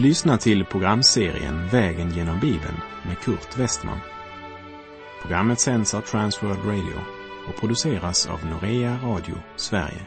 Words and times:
Du 0.00 0.06
lyssnar 0.06 0.36
till 0.36 0.64
programserien 0.64 1.68
Vägen 1.68 2.10
genom 2.10 2.40
Bibeln 2.40 2.76
med 3.06 3.18
Kurt 3.18 3.58
Westman. 3.58 3.98
Programmet 5.22 5.60
sänds 5.60 5.94
av 5.94 6.00
Transworld 6.00 6.64
Radio 6.64 7.00
och 7.48 7.60
produceras 7.60 8.26
av 8.26 8.46
Norea 8.46 8.98
Radio 9.04 9.34
Sverige. 9.56 10.06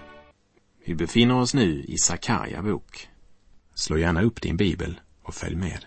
Vi 0.86 0.96
befinner 0.96 1.39
oss 1.39 1.54
nu 1.54 1.84
i 1.88 1.98
Sakarja 1.98 2.61
bok. 2.61 3.07
Slå 3.75 3.98
gärna 3.98 4.24
upp 4.24 4.42
din 4.42 4.57
bibel 4.57 5.00
och 5.24 5.34
följ 5.34 5.56
med. 5.56 5.86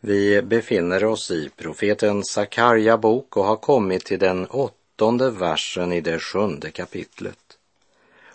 Vi 0.00 0.42
befinner 0.42 1.04
oss 1.04 1.30
i 1.30 1.50
profeten 1.56 2.24
Sakarja 2.24 2.98
bok 2.98 3.36
och 3.36 3.44
har 3.44 3.56
kommit 3.56 4.04
till 4.04 4.18
den 4.18 4.46
åttonde 4.46 5.30
versen 5.30 5.92
i 5.92 6.00
det 6.00 6.18
sjunde 6.18 6.70
kapitlet. 6.70 7.58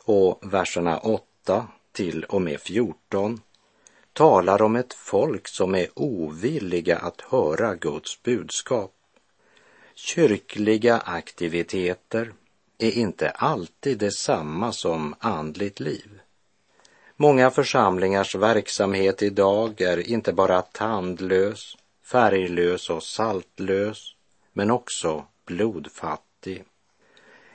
Och 0.05 0.53
verserna 0.53 0.97
8 0.97 1.67
till 1.91 2.23
och 2.23 2.41
med 2.41 2.59
14 2.59 3.39
talar 4.13 4.61
om 4.61 4.75
ett 4.75 4.93
folk 4.93 5.47
som 5.47 5.75
är 5.75 5.87
ovilliga 5.95 6.97
att 6.97 7.21
höra 7.21 7.75
Guds 7.75 8.23
budskap. 8.23 8.93
Kyrkliga 9.95 10.97
aktiviteter 10.97 12.33
är 12.77 12.91
inte 12.91 13.29
alltid 13.29 13.97
detsamma 13.97 14.71
som 14.71 15.15
andligt 15.19 15.79
liv. 15.79 16.19
Många 17.15 17.51
församlingars 17.51 18.35
verksamhet 18.35 19.21
idag 19.21 19.81
är 19.81 20.09
inte 20.09 20.33
bara 20.33 20.61
tandlös, 20.61 21.77
färglös 22.11 22.89
och 22.89 23.03
saltlös, 23.03 24.15
men 24.53 24.71
också 24.71 25.25
blodfattig. 25.45 26.63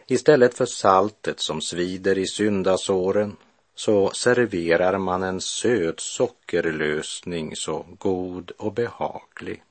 Istället 0.07 0.55
för 0.55 0.67
saltet 0.67 1.41
som 1.41 1.61
svider 1.61 2.19
i 2.19 2.27
syndasåren 2.27 3.37
så 3.79 4.11
serverar 4.11 4.99
man 4.99 5.23
en 5.23 5.41
söt 5.41 6.01
sockerlösning 6.01 7.57
så 7.57 7.87
god 7.99 8.51
och 8.51 8.73
behaglig, 8.73 9.63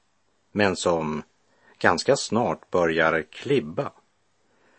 men 0.52 0.76
som 0.76 1.24
ganska 1.80 2.16
snart 2.16 2.72
börjar 2.72 3.22
klibba, 3.22 3.92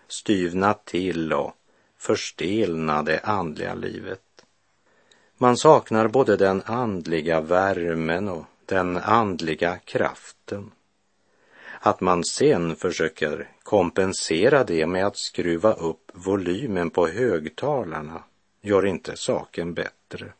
styvna 0.08 0.74
till 0.74 1.32
och 1.32 1.52
förstelna 1.98 3.02
det 3.02 3.20
andliga 3.20 3.74
livet. 3.74 4.22
Man 5.38 5.56
saknar 5.56 6.08
både 6.08 6.36
den 6.36 6.62
andliga 6.66 7.40
värmen 7.40 8.28
och 8.28 8.44
den 8.66 8.96
andliga 8.96 9.78
kraften. 9.78 10.70
Att 11.80 12.00
man 12.00 12.24
sen 12.24 12.76
försöker 12.76 13.48
kompensera 13.62 14.64
det 14.64 14.86
med 14.86 15.06
att 15.06 15.16
skruva 15.16 15.72
upp 15.72 16.10
volymen 16.14 16.90
på 16.90 17.08
högtalarna 17.08 18.22
gör 18.66 18.86
inte 18.86 19.16
saken 19.16 19.74
bättre. 19.74 20.32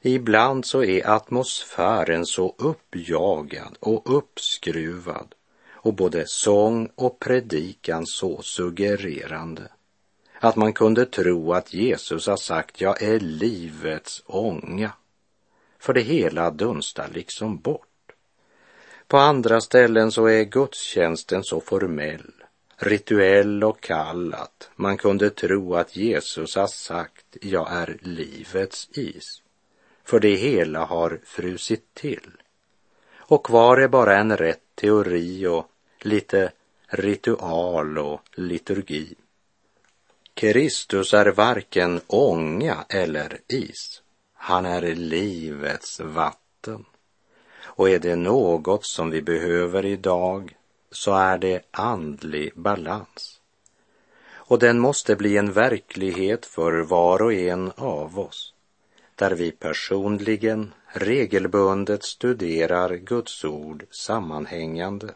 Ibland 0.00 0.66
så 0.66 0.84
är 0.84 1.10
atmosfären 1.10 2.26
så 2.26 2.54
uppjagad 2.58 3.76
och 3.80 4.16
uppskruvad 4.16 5.34
och 5.70 5.94
både 5.94 6.24
sång 6.26 6.90
och 6.94 7.18
predikan 7.18 8.06
så 8.06 8.42
suggererande 8.42 9.70
att 10.40 10.56
man 10.56 10.72
kunde 10.72 11.06
tro 11.06 11.52
att 11.52 11.74
Jesus 11.74 12.26
har 12.26 12.36
sagt 12.36 12.80
jag 12.80 13.02
är 13.02 13.20
livets 13.20 14.22
ånga. 14.26 14.92
För 15.78 15.92
det 15.92 16.00
hela 16.00 16.50
dunstar 16.50 17.08
liksom 17.14 17.58
bort. 17.58 17.84
På 19.06 19.16
andra 19.16 19.60
ställen 19.60 20.12
så 20.12 20.26
är 20.26 20.44
gudstjänsten 20.44 21.44
så 21.44 21.60
formell 21.60 22.32
rituell 22.78 23.64
och 23.64 23.80
kall 23.80 24.34
att 24.34 24.70
man 24.76 24.96
kunde 24.96 25.30
tro 25.30 25.74
att 25.74 25.96
Jesus 25.96 26.56
har 26.56 26.66
sagt 26.66 27.36
jag 27.40 27.72
är 27.72 27.98
livets 28.00 28.88
is. 28.92 29.42
För 30.04 30.20
det 30.20 30.34
hela 30.34 30.84
har 30.84 31.20
frusit 31.24 31.94
till. 31.94 32.30
Och 33.16 33.46
kvar 33.46 33.76
är 33.76 33.88
bara 33.88 34.18
en 34.18 34.36
rätt 34.36 34.62
teori 34.74 35.46
och 35.46 35.66
lite 36.00 36.52
ritual 36.86 37.98
och 37.98 38.20
liturgi. 38.34 39.14
Kristus 40.34 41.14
är 41.14 41.26
varken 41.26 42.00
ånga 42.06 42.84
eller 42.88 43.38
is. 43.48 44.02
Han 44.34 44.66
är 44.66 44.94
livets 44.94 46.00
vatten. 46.00 46.84
Och 47.60 47.90
är 47.90 47.98
det 47.98 48.16
något 48.16 48.86
som 48.86 49.10
vi 49.10 49.22
behöver 49.22 49.84
idag 49.84 50.57
så 50.90 51.14
är 51.14 51.38
det 51.38 51.62
andlig 51.70 52.52
balans. 52.54 53.40
Och 54.30 54.58
den 54.58 54.78
måste 54.78 55.16
bli 55.16 55.36
en 55.36 55.52
verklighet 55.52 56.46
för 56.46 56.72
var 56.72 57.22
och 57.22 57.32
en 57.32 57.72
av 57.76 58.18
oss, 58.18 58.54
där 59.14 59.30
vi 59.30 59.50
personligen 59.50 60.74
regelbundet 60.92 62.04
studerar 62.04 62.94
Guds 62.94 63.44
ord 63.44 63.84
sammanhängande, 63.90 65.14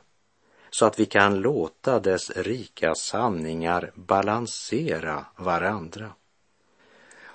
så 0.71 0.87
att 0.87 1.01
vi 1.01 1.07
kan 1.07 1.41
låta 1.41 2.01
dess 2.01 2.31
rika 2.31 2.95
sanningar 2.95 3.93
balansera 3.95 5.27
varandra. 5.37 6.11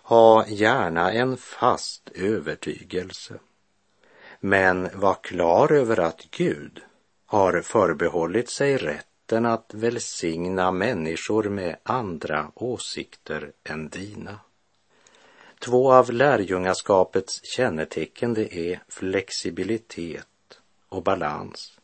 Ha 0.03 0.47
gärna 0.47 1.11
en 1.11 1.37
fast 1.37 2.09
övertygelse, 2.09 3.39
men 4.39 4.89
var 4.93 5.17
klar 5.23 5.71
över 5.71 5.99
att 5.99 6.27
Gud 6.31 6.81
har 7.27 7.61
förbehållit 7.61 8.49
sig 8.49 8.77
rätten 8.77 9.45
att 9.45 9.73
välsigna 9.73 10.71
människor 10.71 11.43
med 11.43 11.75
andra 11.83 12.51
åsikter 12.55 13.51
än 13.63 13.89
dina. 13.89 14.39
Två 15.59 15.93
av 15.93 16.11
lärjungaskapets 16.11 17.43
kännetecken 17.43 18.33
det 18.33 18.55
är 18.55 18.83
flexibilitet 18.87 20.59
och 20.89 21.03
balans. 21.03 21.79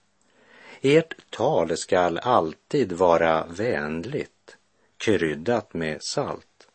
Ert 0.81 1.15
tal 1.29 1.77
skall 1.77 2.17
alltid 2.17 2.91
vara 2.91 3.45
vänligt, 3.45 4.57
kryddat 4.97 5.73
med 5.73 6.03
salt. 6.03 6.67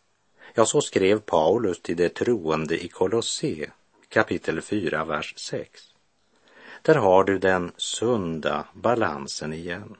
Ja, 0.54 0.66
så 0.66 0.80
skrev 0.80 1.20
Paulus 1.20 1.82
till 1.82 1.96
de 1.96 2.08
troende 2.08 2.84
i 2.84 2.88
Kolosse, 2.88 3.70
kapitel 4.08 4.62
4, 4.62 5.04
vers 5.04 5.34
6. 5.36 5.94
Där 6.88 6.94
har 6.94 7.25
du 7.25 7.38
den 7.38 7.72
sunda 7.76 8.65
balansen 8.72 9.53
igen. 9.53 9.97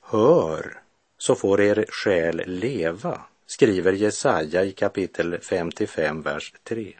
Hör, 0.00 0.82
så 1.18 1.34
får 1.34 1.60
er 1.60 1.86
själ 1.88 2.42
leva, 2.46 3.20
skriver 3.46 3.92
Jesaja 3.92 4.64
i 4.64 4.72
kapitel 4.72 5.38
55, 5.40 6.22
vers 6.22 6.54
3. 6.62 6.94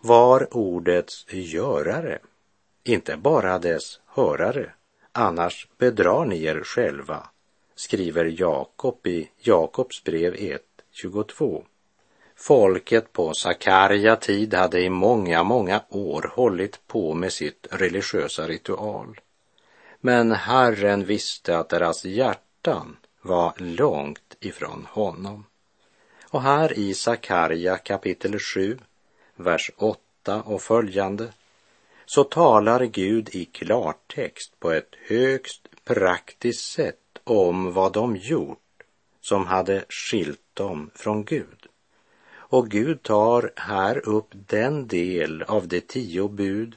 Var 0.00 0.56
ordets 0.56 1.26
görare, 1.28 2.18
inte 2.82 3.16
bara 3.16 3.58
dess 3.58 4.00
hörare, 4.06 4.72
annars 5.12 5.68
bedrar 5.78 6.24
ni 6.24 6.44
er 6.44 6.60
själva, 6.64 7.26
skriver 7.74 8.24
Jakob 8.24 9.06
i 9.06 9.30
Jakobs 9.38 10.04
brev 10.04 10.34
1, 10.38 10.62
22. 10.92 11.64
Folket 12.46 13.12
på 13.12 13.34
Sakarja 13.34 14.16
tid 14.16 14.54
hade 14.54 14.80
i 14.80 14.90
många, 14.90 15.42
många 15.42 15.82
år 15.88 16.32
hållit 16.34 16.86
på 16.86 17.14
med 17.14 17.32
sitt 17.32 17.66
religiösa 17.70 18.48
ritual. 18.48 19.20
Men 20.00 20.32
Herren 20.32 21.04
visste 21.04 21.58
att 21.58 21.68
deras 21.68 22.04
hjärtan 22.04 22.96
var 23.22 23.52
långt 23.56 24.36
ifrån 24.40 24.86
honom. 24.90 25.46
Och 26.30 26.42
här 26.42 26.78
i 26.78 26.94
Sakarja 26.94 27.76
kapitel 27.76 28.38
7, 28.38 28.78
vers 29.36 29.70
8 29.76 30.42
och 30.42 30.62
följande, 30.62 31.32
så 32.06 32.24
talar 32.24 32.84
Gud 32.84 33.28
i 33.32 33.44
klartext 33.44 34.60
på 34.60 34.70
ett 34.70 34.94
högst 35.08 35.68
praktiskt 35.84 36.72
sätt 36.72 37.18
om 37.24 37.72
vad 37.72 37.92
de 37.92 38.16
gjort 38.16 38.58
som 39.20 39.46
hade 39.46 39.84
skilt 39.88 40.40
dem 40.54 40.90
från 40.94 41.24
Gud. 41.24 41.63
Och 42.54 42.68
Gud 42.68 43.02
tar 43.02 43.50
här 43.56 44.08
upp 44.08 44.28
den 44.30 44.86
del 44.88 45.42
av 45.42 45.68
de 45.68 45.80
tio 45.80 46.28
bud 46.28 46.76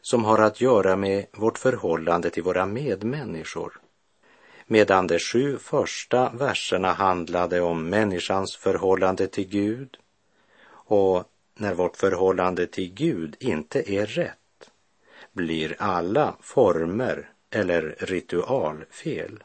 som 0.00 0.24
har 0.24 0.38
att 0.38 0.60
göra 0.60 0.96
med 0.96 1.26
vårt 1.32 1.58
förhållande 1.58 2.30
till 2.30 2.42
våra 2.42 2.66
medmänniskor. 2.66 3.80
Medan 4.66 5.06
de 5.06 5.18
sju 5.18 5.58
första 5.58 6.30
verserna 6.30 6.92
handlade 6.92 7.60
om 7.60 7.88
människans 7.88 8.56
förhållande 8.56 9.26
till 9.26 9.48
Gud 9.48 9.96
och 10.68 11.24
när 11.54 11.74
vårt 11.74 11.96
förhållande 11.96 12.66
till 12.66 12.94
Gud 12.94 13.36
inte 13.40 13.92
är 13.92 14.06
rätt 14.06 14.70
blir 15.32 15.76
alla 15.78 16.36
former 16.40 17.30
eller 17.50 17.96
ritual 17.98 18.84
fel. 18.90 19.42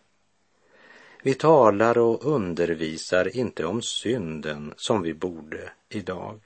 Vi 1.23 1.33
talar 1.33 1.97
och 1.97 2.25
undervisar 2.25 3.37
inte 3.37 3.65
om 3.65 3.81
synden 3.81 4.73
som 4.77 5.01
vi 5.01 5.13
borde 5.13 5.71
idag. 5.89 6.39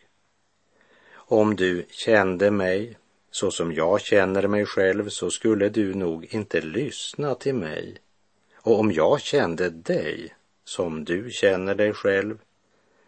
Om 1.13 1.55
du 1.55 1.85
kände 1.89 2.51
mig 2.51 2.97
så 3.31 3.51
som 3.51 3.73
jag 3.73 4.01
känner 4.01 4.47
mig 4.47 4.65
själv 4.65 5.09
så 5.09 5.31
skulle 5.31 5.69
du 5.69 5.93
nog 5.93 6.25
inte 6.25 6.61
lyssna 6.61 7.35
till 7.35 7.55
mig. 7.55 7.97
Och 8.55 8.79
om 8.79 8.91
jag 8.91 9.21
kände 9.21 9.69
dig 9.69 10.35
som 10.63 11.05
du 11.05 11.31
känner 11.31 11.75
dig 11.75 11.93
själv 11.93 12.37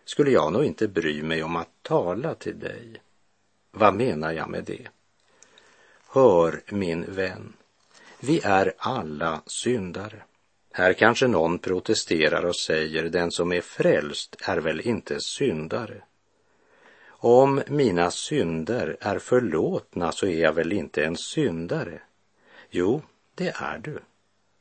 skulle 0.05 0.31
jag 0.31 0.53
nog 0.53 0.65
inte 0.65 0.87
bry 0.87 1.23
mig 1.23 1.43
om 1.43 1.55
att 1.55 1.69
tala 1.81 2.35
till 2.35 2.59
dig. 2.59 3.01
Vad 3.71 3.95
menar 3.95 4.31
jag 4.31 4.49
med 4.49 4.63
det? 4.63 4.87
Hör 6.07 6.61
min 6.69 7.05
vän, 7.07 7.53
vi 8.19 8.41
är 8.43 8.73
alla 8.77 9.41
syndare. 9.45 10.21
Här 10.75 10.93
kanske 10.93 11.27
någon 11.27 11.59
protesterar 11.59 12.45
och 12.45 12.55
säger 12.55 13.03
den 13.03 13.31
som 13.31 13.51
är 13.51 13.61
frälst 13.61 14.35
är 14.41 14.57
väl 14.57 14.81
inte 14.81 15.19
syndare. 15.19 16.03
Om 17.07 17.61
mina 17.67 18.11
synder 18.11 18.97
är 18.99 19.19
förlåtna 19.19 20.11
så 20.11 20.25
är 20.25 20.41
jag 20.41 20.53
väl 20.53 20.73
inte 20.73 21.05
en 21.05 21.17
syndare? 21.17 22.01
Jo, 22.69 23.01
det 23.35 23.53
är 23.55 23.77
du. 23.77 23.99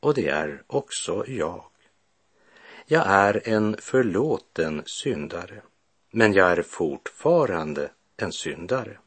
Och 0.01 0.15
det 0.15 0.29
är 0.29 0.63
också 0.67 1.25
jag. 1.29 1.65
Jag 2.87 3.07
är 3.07 3.49
en 3.49 3.77
förlåten 3.79 4.83
syndare, 4.87 5.63
men 6.11 6.33
jag 6.33 6.53
är 6.53 6.63
fortfarande 6.63 7.91
en 8.17 8.33
syndare. 8.33 8.99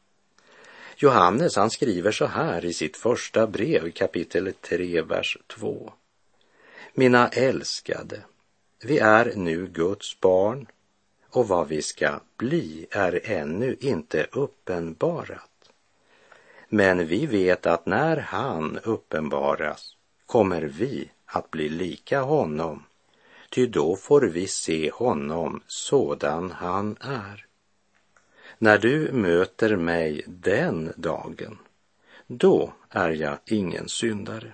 Johannes 0.96 1.56
han 1.56 1.70
skriver 1.70 2.12
så 2.12 2.26
här 2.26 2.64
i 2.64 2.72
sitt 2.72 2.96
första 2.96 3.46
brev 3.46 3.90
kapitel 3.90 4.52
3, 4.60 5.02
vers 5.02 5.38
2. 5.46 5.92
Mina 6.98 7.28
älskade, 7.28 8.20
vi 8.84 8.98
är 8.98 9.32
nu 9.36 9.66
Guds 9.66 10.20
barn 10.20 10.66
och 11.30 11.48
vad 11.48 11.68
vi 11.68 11.82
ska 11.82 12.20
bli 12.36 12.86
är 12.90 13.20
ännu 13.24 13.76
inte 13.80 14.26
uppenbarat. 14.32 15.70
Men 16.68 17.06
vi 17.06 17.26
vet 17.26 17.66
att 17.66 17.86
när 17.86 18.16
han 18.16 18.78
uppenbaras 18.82 19.96
kommer 20.26 20.62
vi 20.62 21.10
att 21.26 21.50
bli 21.50 21.68
lika 21.68 22.20
honom, 22.20 22.82
ty 23.50 23.66
då 23.66 23.96
får 23.96 24.22
vi 24.22 24.46
se 24.46 24.90
honom 24.90 25.62
sådan 25.66 26.50
han 26.50 26.96
är. 27.00 27.46
När 28.58 28.78
du 28.78 29.12
möter 29.12 29.76
mig 29.76 30.24
den 30.26 30.92
dagen, 30.96 31.58
då 32.26 32.72
är 32.90 33.10
jag 33.10 33.38
ingen 33.46 33.88
syndare. 33.88 34.52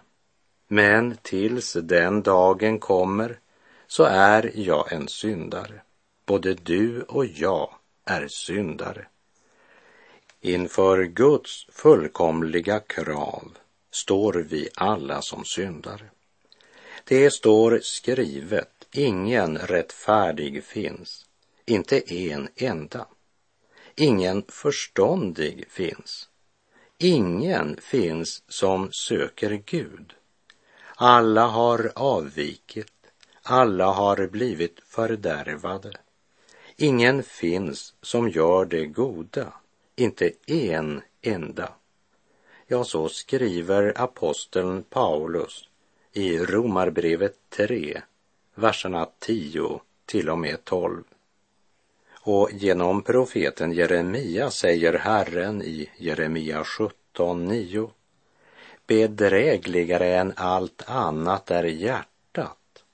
Men 0.74 1.16
tills 1.22 1.72
den 1.72 2.22
dagen 2.22 2.78
kommer 2.78 3.38
så 3.86 4.04
är 4.04 4.52
jag 4.54 4.92
en 4.92 5.08
syndare. 5.08 5.82
Både 6.26 6.54
du 6.54 7.02
och 7.02 7.26
jag 7.26 7.74
är 8.04 8.28
syndare. 8.28 9.06
Inför 10.40 11.04
Guds 11.04 11.66
fullkomliga 11.72 12.80
krav 12.80 13.58
står 13.90 14.32
vi 14.32 14.68
alla 14.74 15.22
som 15.22 15.44
syndare. 15.44 16.10
Det 17.04 17.30
står 17.30 17.80
skrivet, 17.82 18.86
ingen 18.92 19.58
rättfärdig 19.58 20.64
finns, 20.64 21.26
inte 21.66 22.14
en 22.14 22.48
enda. 22.56 23.06
Ingen 23.94 24.44
förståndig 24.48 25.64
finns. 25.68 26.28
Ingen 26.98 27.76
finns 27.80 28.42
som 28.48 28.92
söker 28.92 29.62
Gud. 29.66 30.14
Alla 31.04 31.46
har 31.46 31.92
avvikit, 31.94 32.92
alla 33.42 33.86
har 33.86 34.26
blivit 34.26 34.80
fördärvade. 34.86 35.92
Ingen 36.76 37.22
finns 37.22 37.94
som 38.02 38.28
gör 38.28 38.64
det 38.64 38.86
goda, 38.86 39.52
inte 39.96 40.32
en 40.46 41.02
enda. 41.22 41.72
Ja, 42.66 42.84
så 42.84 43.08
skriver 43.08 44.00
aposteln 44.00 44.82
Paulus 44.82 45.68
i 46.12 46.38
Romarbrevet 46.38 47.36
3, 47.48 48.02
verserna 48.54 49.08
10 49.18 49.80
till 50.06 50.30
och 50.30 50.38
med 50.38 50.64
12. 50.64 51.04
Och 52.20 52.50
genom 52.52 53.02
profeten 53.02 53.72
Jeremia 53.72 54.50
säger 54.50 54.98
Herren 54.98 55.62
i 55.62 55.90
Jeremia 55.96 56.64
17, 56.64 57.44
9. 57.44 57.90
Bedrägligare 58.86 60.16
än 60.16 60.32
allt 60.36 60.82
annat 60.86 61.50
är 61.50 61.64
hjärtat. 61.64 62.84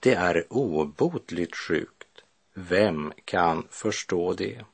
Det 0.00 0.14
är 0.14 0.46
obotligt 0.52 1.56
sjukt. 1.56 2.22
Vem 2.54 3.12
kan 3.24 3.66
förstå 3.70 4.32
det? 4.32 4.64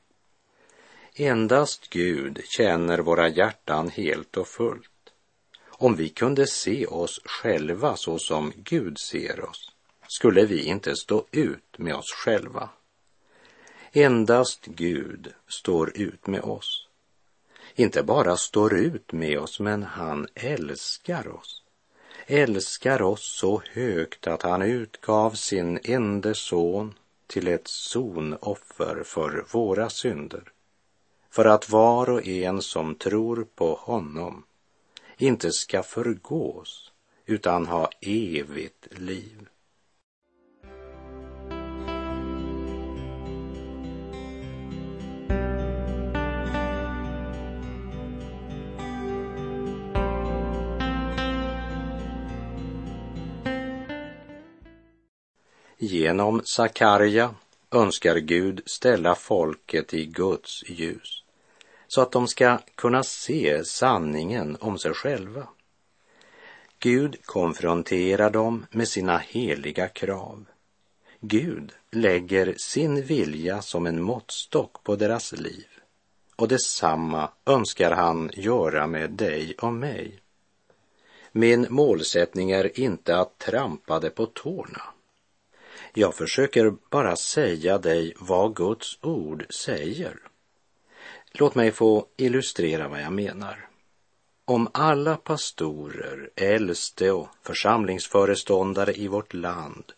Endast 1.15 1.89
Gud 1.89 2.41
känner 2.45 2.99
våra 2.99 3.29
hjärtan 3.29 3.89
helt 3.89 4.37
och 4.37 4.47
fullt. 4.47 5.13
Om 5.67 5.95
vi 5.95 6.09
kunde 6.09 6.47
se 6.47 6.85
oss 6.85 7.21
själva 7.25 7.95
så 7.95 8.19
som 8.19 8.53
Gud 8.55 8.99
ser 8.99 9.49
oss 9.49 9.71
skulle 10.07 10.45
vi 10.45 10.63
inte 10.63 10.95
stå 10.95 11.25
ut 11.31 11.77
med 11.77 11.95
oss 11.95 12.11
själva. 12.11 12.69
Endast 13.91 14.65
Gud 14.65 15.33
står 15.47 15.97
ut 15.97 16.27
med 16.27 16.41
oss. 16.41 16.86
Inte 17.79 18.03
bara 18.03 18.37
står 18.37 18.73
ut 18.73 19.11
med 19.11 19.39
oss, 19.39 19.59
men 19.59 19.83
han 19.83 20.27
älskar 20.35 21.27
oss. 21.27 21.63
Älskar 22.25 23.01
oss 23.01 23.37
så 23.39 23.61
högt 23.73 24.27
att 24.27 24.41
han 24.41 24.61
utgav 24.61 25.31
sin 25.31 25.79
ende 25.83 26.35
son 26.35 26.93
till 27.27 27.47
ett 27.47 27.67
sonoffer 27.67 29.03
för 29.05 29.45
våra 29.51 29.89
synder. 29.89 30.43
För 31.29 31.45
att 31.45 31.69
var 31.69 32.09
och 32.09 32.27
en 32.27 32.61
som 32.61 32.95
tror 32.95 33.47
på 33.55 33.75
honom 33.75 34.43
inte 35.17 35.51
ska 35.51 35.83
förgås 35.83 36.91
utan 37.25 37.65
ha 37.65 37.89
evigt 38.01 38.87
liv. 38.91 39.47
Genom 55.87 56.41
Sakarja 56.45 57.35
önskar 57.71 58.15
Gud 58.15 58.61
ställa 58.65 59.15
folket 59.15 59.93
i 59.93 60.05
Guds 60.05 60.63
ljus 60.69 61.23
så 61.87 62.01
att 62.01 62.11
de 62.11 62.27
ska 62.27 62.57
kunna 62.75 63.03
se 63.03 63.65
sanningen 63.65 64.57
om 64.59 64.77
sig 64.77 64.93
själva. 64.93 65.47
Gud 66.79 67.25
konfronterar 67.25 68.29
dem 68.29 68.65
med 68.71 68.87
sina 68.87 69.17
heliga 69.17 69.87
krav. 69.87 70.45
Gud 71.19 71.71
lägger 71.91 72.55
sin 72.57 73.01
vilja 73.01 73.61
som 73.61 73.85
en 73.85 74.01
måttstock 74.01 74.83
på 74.83 74.95
deras 74.95 75.31
liv 75.31 75.67
och 76.35 76.47
detsamma 76.47 77.29
önskar 77.45 77.91
han 77.91 78.31
göra 78.33 78.87
med 78.87 79.11
dig 79.11 79.55
och 79.61 79.73
mig. 79.73 80.19
Min 81.31 81.67
målsättning 81.69 82.51
är 82.51 82.79
inte 82.79 83.17
att 83.17 83.37
trampa 83.37 83.99
det 83.99 84.09
på 84.09 84.25
tårna 84.25 84.81
jag 85.93 86.15
försöker 86.15 86.73
bara 86.89 87.15
säga 87.15 87.77
dig 87.77 88.13
vad 88.19 88.55
Guds 88.55 88.97
ord 89.01 89.45
säger. 89.49 90.19
Låt 91.31 91.55
mig 91.55 91.71
få 91.71 92.07
illustrera 92.17 92.87
vad 92.87 93.01
jag 93.01 93.13
menar. 93.13 93.67
Om 94.45 94.67
alla 94.73 95.15
pastorer, 95.15 96.29
äldste 96.35 97.11
och 97.11 97.27
församlingsföreståndare 97.41 98.93
i 98.93 99.07
vårt 99.07 99.33
land 99.33 99.93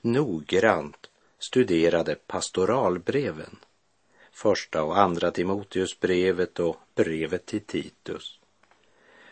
noggrant 0.00 1.10
studerade 1.38 2.14
pastoralbreven, 2.14 3.56
första 4.32 4.82
och 4.82 4.98
andra 4.98 5.30
Timoteusbrevet 5.30 6.60
och 6.60 6.76
brevet 6.94 7.46
till 7.46 7.60
Titus, 7.60 8.38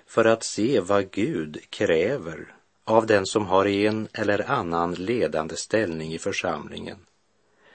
för 0.07 0.25
att 0.25 0.45
se 0.45 0.81
vad 0.81 1.11
Gud 1.11 1.71
kräver 1.71 2.55
av 2.85 3.07
den 3.07 3.27
som 3.27 3.47
har 3.47 3.67
en 3.67 4.09
eller 4.13 4.51
annan 4.51 4.95
ledande 4.95 5.57
ställning 5.57 6.13
i 6.13 6.19
församlingen 6.19 6.99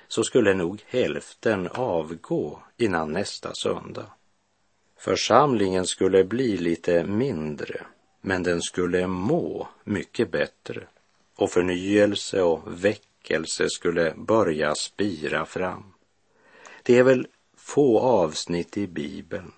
så 0.07 0.23
skulle 0.23 0.53
nog 0.53 0.83
hälften 0.87 1.67
avgå 1.67 2.59
innan 2.77 3.11
nästa 3.11 3.53
söndag. 3.53 4.05
Församlingen 4.99 5.85
skulle 5.85 6.23
bli 6.23 6.57
lite 6.57 7.03
mindre, 7.03 7.81
men 8.21 8.43
den 8.43 8.61
skulle 8.61 9.07
må 9.07 9.67
mycket 9.83 10.31
bättre 10.31 10.87
och 11.35 11.51
förnyelse 11.51 12.41
och 12.41 12.61
väckelse 12.83 13.69
skulle 13.69 14.13
börja 14.17 14.75
spira 14.75 15.45
fram. 15.45 15.93
Det 16.83 16.97
är 16.97 17.03
väl 17.03 17.27
få 17.55 17.99
avsnitt 17.99 18.77
i 18.77 18.87
Bibeln 18.87 19.51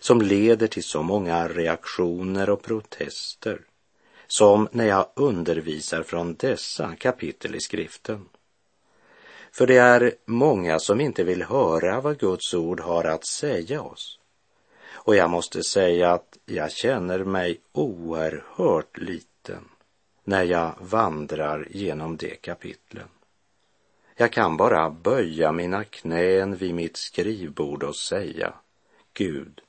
som 0.00 0.22
leder 0.22 0.66
till 0.66 0.84
så 0.84 1.02
många 1.02 1.48
reaktioner 1.48 2.50
och 2.50 2.62
protester 2.62 3.60
som 4.28 4.68
när 4.72 4.84
jag 4.84 5.06
undervisar 5.14 6.02
från 6.02 6.34
dessa 6.34 6.96
kapitel 6.96 7.54
i 7.54 7.60
skriften. 7.60 8.28
För 9.52 9.66
det 9.66 9.76
är 9.76 10.14
många 10.24 10.78
som 10.78 11.00
inte 11.00 11.24
vill 11.24 11.42
höra 11.42 12.00
vad 12.00 12.18
Guds 12.18 12.54
ord 12.54 12.80
har 12.80 13.04
att 13.04 13.26
säga 13.26 13.82
oss. 13.82 14.18
Och 14.90 15.16
jag 15.16 15.30
måste 15.30 15.62
säga 15.62 16.12
att 16.12 16.38
jag 16.46 16.72
känner 16.72 17.24
mig 17.24 17.60
oerhört 17.72 18.98
liten 18.98 19.68
när 20.24 20.42
jag 20.42 20.74
vandrar 20.80 21.68
genom 21.70 22.16
de 22.16 22.36
kapitlen. 22.36 23.08
Jag 24.16 24.32
kan 24.32 24.56
bara 24.56 24.90
böja 24.90 25.52
mina 25.52 25.84
knän 25.84 26.56
vid 26.56 26.74
mitt 26.74 26.96
skrivbord 26.96 27.82
och 27.82 27.96
säga 27.96 28.54
Gud, 29.14 29.60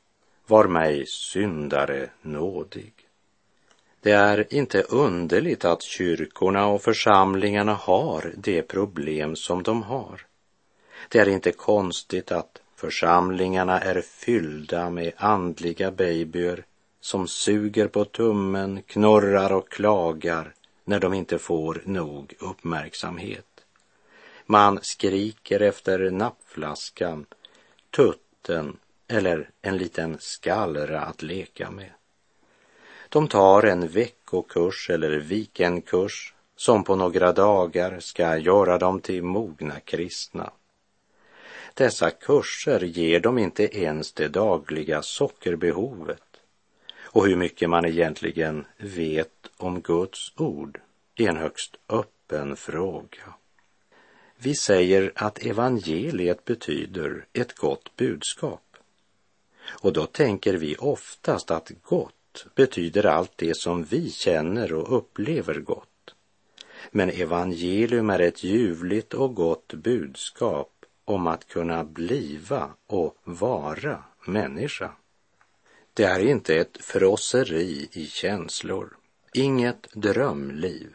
var 0.48 0.68
mig 0.68 1.06
syndare 1.08 2.10
nådig. 2.22 3.09
Det 4.02 4.12
är 4.12 4.54
inte 4.54 4.82
underligt 4.82 5.66
att 5.66 5.84
kyrkorna 5.84 6.68
och 6.68 6.82
församlingarna 6.82 7.74
har 7.74 8.34
det 8.38 8.62
problem 8.62 9.36
som 9.36 9.64
de 9.64 9.84
har. 9.84 10.26
Det 11.10 11.20
är 11.20 11.30
inte 11.30 11.52
konstigt 11.52 12.32
att 12.32 12.62
församlingarna 12.76 13.80
är 13.80 14.02
fyllda 14.02 14.90
med 14.90 15.12
andliga 15.18 15.92
babyer 15.92 16.66
som 17.02 17.28
suger 17.28 17.88
på 17.88 18.06
tummen, 18.06 18.82
knorrar 18.82 19.52
och 19.52 19.70
klagar 19.70 20.54
när 20.86 21.00
de 21.00 21.14
inte 21.14 21.40
får 21.40 21.82
nog 21.86 22.34
uppmärksamhet. 22.40 23.46
Man 24.46 24.80
skriker 24.82 25.60
efter 25.60 26.12
nappflaskan, 26.12 27.26
tutten 27.96 28.78
eller 29.08 29.50
en 29.62 29.78
liten 29.78 30.18
skallra 30.20 31.02
att 31.02 31.22
leka 31.22 31.72
med. 31.72 31.92
De 33.10 33.28
tar 33.28 33.64
en 33.64 33.88
veckokurs 33.88 34.90
eller 34.90 35.20
weekendkurs 35.20 36.34
som 36.56 36.84
på 36.84 36.96
några 36.96 37.34
dagar 37.34 38.00
ska 38.00 38.38
göra 38.38 38.78
dem 38.78 39.02
till 39.02 39.24
mogna 39.24 39.80
kristna. 39.80 40.52
Dessa 41.74 42.12
kurser 42.12 42.80
ger 42.80 43.20
dem 43.20 43.38
inte 43.38 43.78
ens 43.80 44.12
det 44.12 44.28
dagliga 44.28 45.02
sockerbehovet. 45.02 46.24
Och 47.02 47.28
hur 47.28 47.36
mycket 47.36 47.70
man 47.70 47.86
egentligen 47.86 48.66
vet 48.78 49.50
om 49.58 49.82
Guds 49.82 50.34
ord 50.38 50.80
är 51.16 51.30
en 51.30 51.38
högst 51.38 51.76
öppen 51.90 52.56
fråga. 52.56 53.34
Vi 54.38 54.56
säger 54.56 55.12
att 55.16 55.46
evangeliet 55.46 56.46
betyder 56.46 57.26
ett 57.34 57.56
gott 57.56 57.96
budskap. 57.96 58.78
Och 59.82 59.94
då 59.94 60.06
tänker 60.06 60.54
vi 60.54 60.76
oftast 60.76 61.52
att 61.52 61.72
gott 61.84 62.14
betyder 62.56 63.06
allt 63.06 63.32
det 63.36 63.58
som 63.58 63.84
vi 63.84 64.12
känner 64.12 64.74
och 64.74 64.98
upplever 64.98 65.56
gott. 65.60 66.16
Men 66.92 67.10
evangelium 67.10 68.10
är 68.10 68.20
ett 68.20 68.44
ljuvligt 68.44 69.14
och 69.14 69.36
gott 69.36 69.74
budskap 69.74 70.72
om 71.06 71.28
att 71.28 71.48
kunna 71.48 71.84
bliva 71.84 72.70
och 72.88 73.18
vara 73.24 74.04
människa. 74.28 74.92
Det 75.94 76.04
är 76.04 76.20
inte 76.20 76.56
ett 76.56 76.78
frosseri 76.82 77.90
i 77.92 78.06
känslor, 78.06 78.98
inget 79.34 79.88
drömliv, 79.94 80.88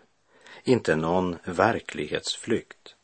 inte 0.65 0.97
någon 0.97 1.37
verklighetsflykt, 1.45 2.95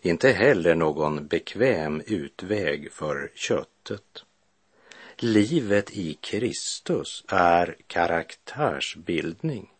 inte 0.00 0.30
heller 0.30 0.74
någon 0.74 1.26
bekväm 1.26 2.02
utväg 2.06 2.92
för 2.92 3.30
köttet. 3.34 4.24
Livet 5.20 5.90
i 5.90 6.14
Kristus 6.14 7.24
är 7.28 7.76
karaktärsbildning. 7.86 9.70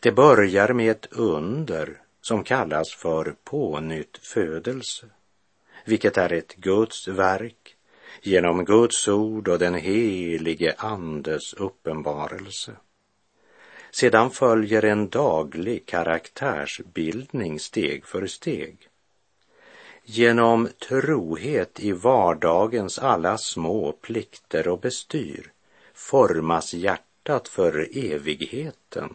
Det 0.00 0.12
börjar 0.12 0.72
med 0.72 0.90
ett 0.90 1.06
under 1.10 2.00
som 2.20 2.44
kallas 2.44 2.94
för 2.94 3.34
pånyttfödelse, 3.44 5.06
vilket 5.84 6.16
är 6.16 6.32
ett 6.32 6.56
Guds 6.56 7.08
verk 7.08 7.76
genom 8.22 8.64
Guds 8.64 9.08
ord 9.08 9.48
och 9.48 9.58
den 9.58 9.74
helige 9.74 10.74
Andes 10.78 11.54
uppenbarelse. 11.54 12.76
Sedan 13.90 14.30
följer 14.30 14.84
en 14.84 15.08
daglig 15.08 15.86
karaktärsbildning 15.86 17.60
steg 17.60 18.06
för 18.06 18.26
steg. 18.26 18.88
Genom 20.06 20.68
trohet 20.88 21.80
i 21.80 21.92
vardagens 21.92 22.98
alla 22.98 23.38
små 23.38 23.92
plikter 23.92 24.68
och 24.68 24.80
bestyr 24.80 25.52
formas 25.94 26.74
hjärtat 26.74 27.48
för 27.48 27.88
evigheten, 27.98 29.14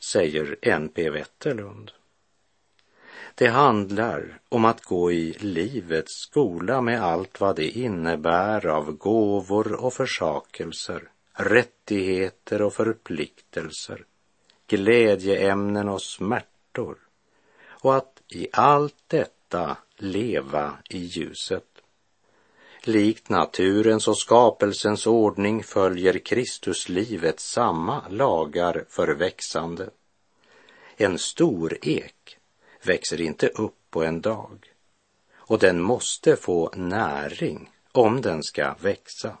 säger 0.00 0.56
N.P. 0.62 1.10
Wetterlund. 1.10 1.90
Det 3.34 3.46
handlar 3.46 4.40
om 4.48 4.64
att 4.64 4.84
gå 4.84 5.12
i 5.12 5.32
livets 5.32 6.12
skola 6.12 6.80
med 6.80 7.02
allt 7.02 7.40
vad 7.40 7.56
det 7.56 7.68
innebär 7.68 8.66
av 8.66 8.92
gåvor 8.92 9.72
och 9.84 9.94
försakelser, 9.94 11.10
rättigheter 11.32 12.62
och 12.62 12.74
förpliktelser, 12.74 14.04
glädjeämnen 14.66 15.88
och 15.88 16.02
smärtor. 16.02 16.98
Och 17.66 17.96
att 17.96 18.22
i 18.28 18.48
allt 18.52 18.96
detta 19.06 19.76
leva 20.02 20.78
i 20.88 20.98
ljuset. 20.98 21.64
Likt 22.82 23.28
naturens 23.28 24.08
och 24.08 24.18
skapelsens 24.18 25.06
ordning 25.06 25.62
följer 25.64 26.18
Kristuslivet 26.18 27.40
samma 27.40 28.08
lagar 28.08 28.84
för 28.88 29.08
växande. 29.08 29.90
En 30.96 31.18
stor 31.18 31.78
ek 31.82 32.38
växer 32.82 33.20
inte 33.20 33.48
upp 33.48 33.78
på 33.90 34.02
en 34.02 34.20
dag 34.20 34.72
och 35.34 35.58
den 35.58 35.80
måste 35.80 36.36
få 36.36 36.70
näring 36.76 37.70
om 37.92 38.20
den 38.20 38.42
ska 38.42 38.74
växa. 38.80 39.36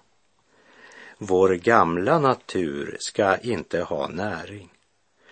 Vår 1.18 1.54
gamla 1.54 2.18
natur 2.18 2.96
ska 3.00 3.36
inte 3.36 3.82
ha 3.82 4.08
näring 4.08 4.72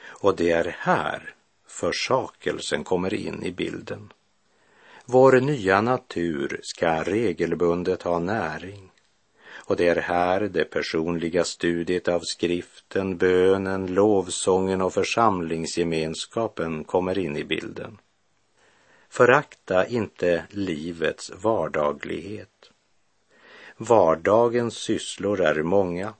och 0.02 0.36
det 0.36 0.50
är 0.50 0.76
här 0.78 1.34
försakelsen 1.66 2.84
kommer 2.84 3.14
in 3.14 3.42
i 3.42 3.52
bilden. 3.52 4.12
Vår 5.12 5.40
nya 5.40 5.80
natur 5.80 6.60
ska 6.62 7.02
regelbundet 7.02 8.02
ha 8.02 8.18
näring 8.18 8.90
och 9.52 9.76
det 9.76 9.88
är 9.88 9.96
här 9.96 10.40
det 10.40 10.64
personliga 10.64 11.44
studiet 11.44 12.08
av 12.08 12.20
skriften, 12.20 13.16
bönen, 13.16 13.86
lovsången 13.86 14.82
och 14.82 14.94
församlingsgemenskapen 14.94 16.84
kommer 16.84 17.18
in 17.18 17.36
i 17.36 17.44
bilden. 17.44 17.98
Förakta 19.08 19.86
inte 19.86 20.44
livets 20.50 21.32
vardaglighet. 21.42 22.70
Vardagens 23.76 24.74
sysslor 24.74 25.40
är 25.40 25.62
många 25.62 26.14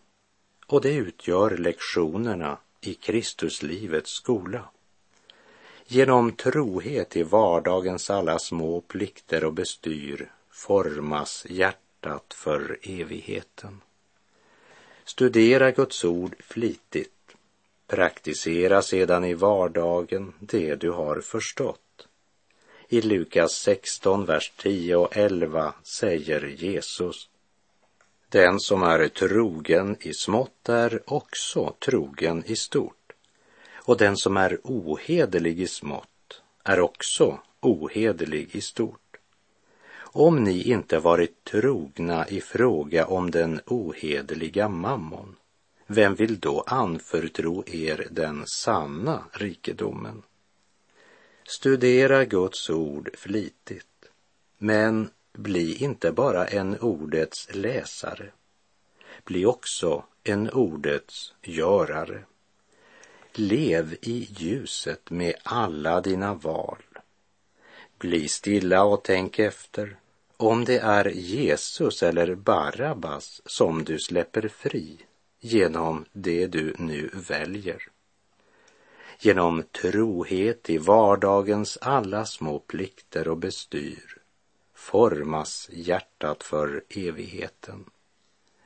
och 0.66 0.80
det 0.80 0.94
utgör 0.94 1.56
lektionerna 1.56 2.58
i 2.80 2.94
Kristuslivets 2.94 4.10
skola. 4.10 4.64
Genom 5.92 6.32
trohet 6.32 7.16
i 7.16 7.22
vardagens 7.22 8.10
alla 8.10 8.38
små 8.38 8.80
plikter 8.80 9.44
och 9.44 9.52
bestyr 9.52 10.32
formas 10.50 11.46
hjärtat 11.48 12.34
för 12.34 12.78
evigheten. 12.82 13.80
Studera 15.04 15.70
Guds 15.70 16.04
ord 16.04 16.36
flitigt. 16.38 17.36
Praktisera 17.86 18.82
sedan 18.82 19.24
i 19.24 19.34
vardagen 19.34 20.32
det 20.40 20.74
du 20.74 20.90
har 20.90 21.20
förstått. 21.20 22.08
I 22.88 23.00
Lukas 23.00 23.52
16, 23.52 24.24
vers 24.24 24.52
10 24.56 24.96
och 24.96 25.16
11 25.16 25.74
säger 25.82 26.46
Jesus 26.46 27.28
Den 28.28 28.60
som 28.60 28.82
är 28.82 29.08
trogen 29.08 29.96
i 30.00 30.14
smått 30.14 30.68
är 30.68 31.02
också 31.06 31.74
trogen 31.78 32.44
i 32.46 32.56
stort 32.56 32.99
och 33.90 33.96
den 33.96 34.16
som 34.16 34.36
är 34.36 34.58
ohederlig 34.64 35.60
i 35.60 35.66
smått 35.66 36.42
är 36.64 36.80
också 36.80 37.38
ohederlig 37.60 38.48
i 38.52 38.60
stort. 38.60 39.16
Om 39.98 40.44
ni 40.44 40.62
inte 40.62 40.98
varit 40.98 41.44
trogna 41.44 42.28
i 42.28 42.40
fråga 42.40 43.06
om 43.06 43.30
den 43.30 43.60
ohederliga 43.66 44.68
mammon, 44.68 45.36
vem 45.86 46.14
vill 46.14 46.40
då 46.40 46.60
anförtro 46.66 47.64
er 47.66 48.08
den 48.10 48.46
sanna 48.46 49.24
rikedomen? 49.32 50.22
Studera 51.44 52.24
Guds 52.24 52.70
ord 52.70 53.10
flitigt, 53.14 54.10
men 54.58 55.10
bli 55.32 55.84
inte 55.84 56.12
bara 56.12 56.46
en 56.46 56.78
ordets 56.78 57.48
läsare, 57.54 58.30
bli 59.24 59.46
också 59.46 60.04
en 60.24 60.50
ordets 60.50 61.34
görare. 61.42 62.24
Lev 63.32 63.96
i 64.02 64.28
ljuset 64.38 65.10
med 65.10 65.34
alla 65.42 66.00
dina 66.00 66.34
val. 66.34 66.82
Bli 67.98 68.28
stilla 68.28 68.84
och 68.84 69.02
tänk 69.04 69.38
efter 69.38 69.96
om 70.36 70.64
det 70.64 70.78
är 70.78 71.04
Jesus 71.04 72.02
eller 72.02 72.34
Barabbas 72.34 73.42
som 73.46 73.84
du 73.84 73.98
släpper 73.98 74.48
fri 74.48 74.98
genom 75.40 76.04
det 76.12 76.46
du 76.46 76.74
nu 76.78 77.10
väljer. 77.12 77.88
Genom 79.18 79.62
trohet 79.62 80.70
i 80.70 80.78
vardagens 80.78 81.78
alla 81.80 82.26
små 82.26 82.58
plikter 82.58 83.28
och 83.28 83.36
bestyr 83.36 84.18
formas 84.74 85.68
hjärtat 85.72 86.42
för 86.42 86.84
evigheten. 86.88 87.84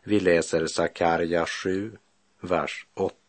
Vi 0.02 0.20
läser 0.20 0.66
Sakarja 0.66 1.46
7, 1.46 1.98
vers 2.40 2.86
8 2.94 3.23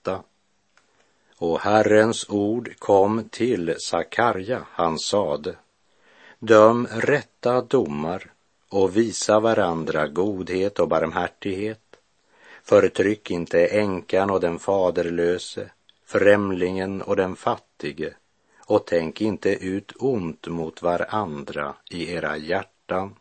och 1.38 1.60
Herrens 1.60 2.30
ord 2.30 2.80
kom 2.80 3.30
till 3.30 3.76
Sakarja, 3.80 4.66
han 4.72 5.00
sade, 5.00 5.56
döm 6.40 6.88
rätta 6.92 7.62
domar 7.62 8.32
och 8.70 8.98
visa 8.98 9.40
varandra 9.40 10.08
godhet 10.08 10.80
och 10.80 10.88
barmhärtighet. 10.88 11.80
Förtryck 12.64 13.32
inte 13.32 13.66
änkan 13.66 14.30
och 14.30 14.40
den 14.40 14.60
faderlöse, 14.60 15.70
främlingen 16.06 17.02
och 17.02 17.16
den 17.16 17.36
fattige 17.36 18.14
och 18.68 18.86
tänk 18.86 19.22
inte 19.22 19.50
ut 19.50 19.94
ont 20.00 20.48
mot 20.48 20.82
varandra 20.82 21.76
i 21.92 22.12
era 22.14 22.38
hjärtan. 22.38 23.16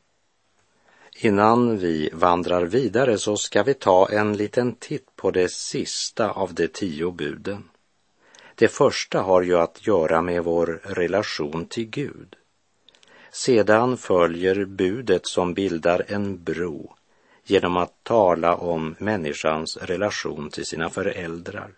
Innan 1.16 1.78
vi 1.78 2.10
vandrar 2.12 2.62
vidare 2.62 3.18
så 3.18 3.36
ska 3.36 3.62
vi 3.62 3.74
ta 3.74 4.08
en 4.10 4.36
liten 4.36 4.72
titt 4.72 5.16
på 5.16 5.30
det 5.30 5.52
sista 5.52 6.30
av 6.30 6.54
de 6.54 6.68
tio 6.68 7.10
buden. 7.10 7.68
Det 8.54 8.68
första 8.68 9.20
har 9.20 9.42
ju 9.42 9.58
att 9.58 9.86
göra 9.86 10.22
med 10.22 10.44
vår 10.44 10.80
relation 10.84 11.66
till 11.66 11.86
Gud. 11.86 12.36
Sedan 13.30 13.96
följer 13.96 14.64
budet 14.64 15.26
som 15.26 15.54
bildar 15.54 16.04
en 16.08 16.44
bro 16.44 16.94
genom 17.44 17.76
att 17.76 18.04
tala 18.04 18.54
om 18.54 18.94
människans 18.98 19.76
relation 19.76 20.50
till 20.50 20.66
sina 20.66 20.90
föräldrar. 20.90 21.72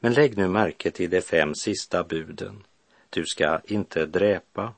Men 0.00 0.12
lägg 0.12 0.36
nu 0.36 0.48
märke 0.48 0.90
till 0.90 1.10
de 1.10 1.20
fem 1.20 1.54
sista 1.54 2.04
buden. 2.04 2.64
Du 3.10 3.26
ska 3.26 3.60
inte 3.64 4.06
dräpa. 4.06 4.74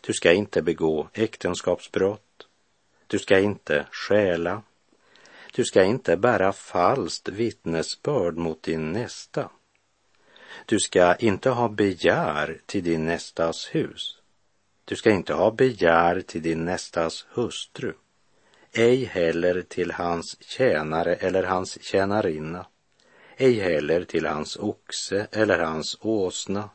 Du 0.00 0.12
ska 0.12 0.32
inte 0.32 0.62
begå 0.62 1.08
äktenskapsbrott. 1.12 2.46
Du 3.06 3.18
ska 3.18 3.38
inte 3.38 3.86
stjäla. 3.92 4.62
Du 5.54 5.64
ska 5.64 5.84
inte 5.84 6.16
bära 6.16 6.52
falskt 6.52 7.28
vittnesbörd 7.28 8.36
mot 8.36 8.62
din 8.62 8.92
nästa. 8.92 9.50
Du 10.66 10.80
ska 10.80 11.14
inte 11.14 11.50
ha 11.50 11.68
begär 11.68 12.60
till 12.66 12.84
din 12.84 13.06
nästas 13.06 13.68
hus. 13.72 14.18
Du 14.84 14.96
ska 14.96 15.10
inte 15.10 15.34
ha 15.34 15.50
begär 15.50 16.20
till 16.20 16.42
din 16.42 16.64
nästas 16.64 17.26
hustru, 17.30 17.92
ej 18.72 19.04
heller 19.04 19.62
till 19.62 19.90
hans 19.90 20.36
tjänare 20.42 21.14
eller 21.14 21.42
hans 21.42 21.82
tjänarinna, 21.82 22.66
ej 23.36 23.52
heller 23.52 24.04
till 24.04 24.26
hans 24.26 24.56
oxe 24.56 25.26
eller 25.32 25.58
hans 25.58 25.98
åsna, 26.00 26.70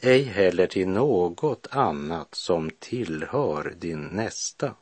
ej 0.00 0.22
heller 0.22 0.66
till 0.66 0.88
något 0.88 1.66
annat 1.70 2.34
som 2.34 2.70
tillhör 2.78 3.74
din 3.78 4.02
nästa. 4.02 4.74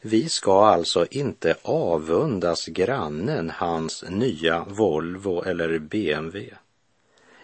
Vi 0.00 0.28
ska 0.28 0.66
alltså 0.66 1.06
inte 1.10 1.56
avundas 1.62 2.66
grannen 2.66 3.50
hans 3.50 4.04
nya 4.08 4.64
Volvo 4.64 5.42
eller 5.42 5.78
BMW, 5.78 6.54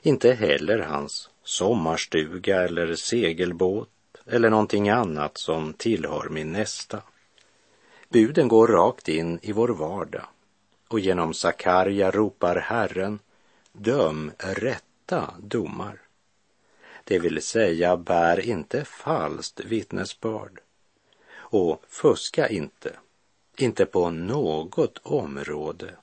inte 0.03 0.33
heller 0.33 0.79
hans 0.79 1.31
sommarstuga 1.45 2.63
eller 2.63 2.95
segelbåt 2.95 3.89
eller 4.27 4.51
någonting 4.51 4.89
annat 4.89 5.39
som 5.39 5.73
tillhör 5.73 6.29
min 6.29 6.53
nästa. 6.53 7.03
Buden 8.09 8.49
går 8.49 8.69
rakt 8.69 9.09
in 9.09 9.39
i 9.43 9.53
vår 9.53 9.69
vardag 9.69 10.25
och 10.89 11.01
genom 11.01 11.35
Sakarja 11.35 12.11
ropar 12.11 12.57
Herren, 12.57 13.19
döm 13.73 14.33
rätta 14.39 15.35
domar. 15.39 16.01
Det 17.05 17.19
vill 17.19 17.43
säga, 17.43 17.97
bär 17.97 18.41
inte 18.41 18.85
falskt 18.85 19.61
vittnesbörd 19.61 20.61
och 21.35 21.85
fuska 21.89 22.49
inte, 22.49 22.97
inte 23.57 23.87
på 23.87 24.11
något 24.11 24.99
område. 24.99 25.95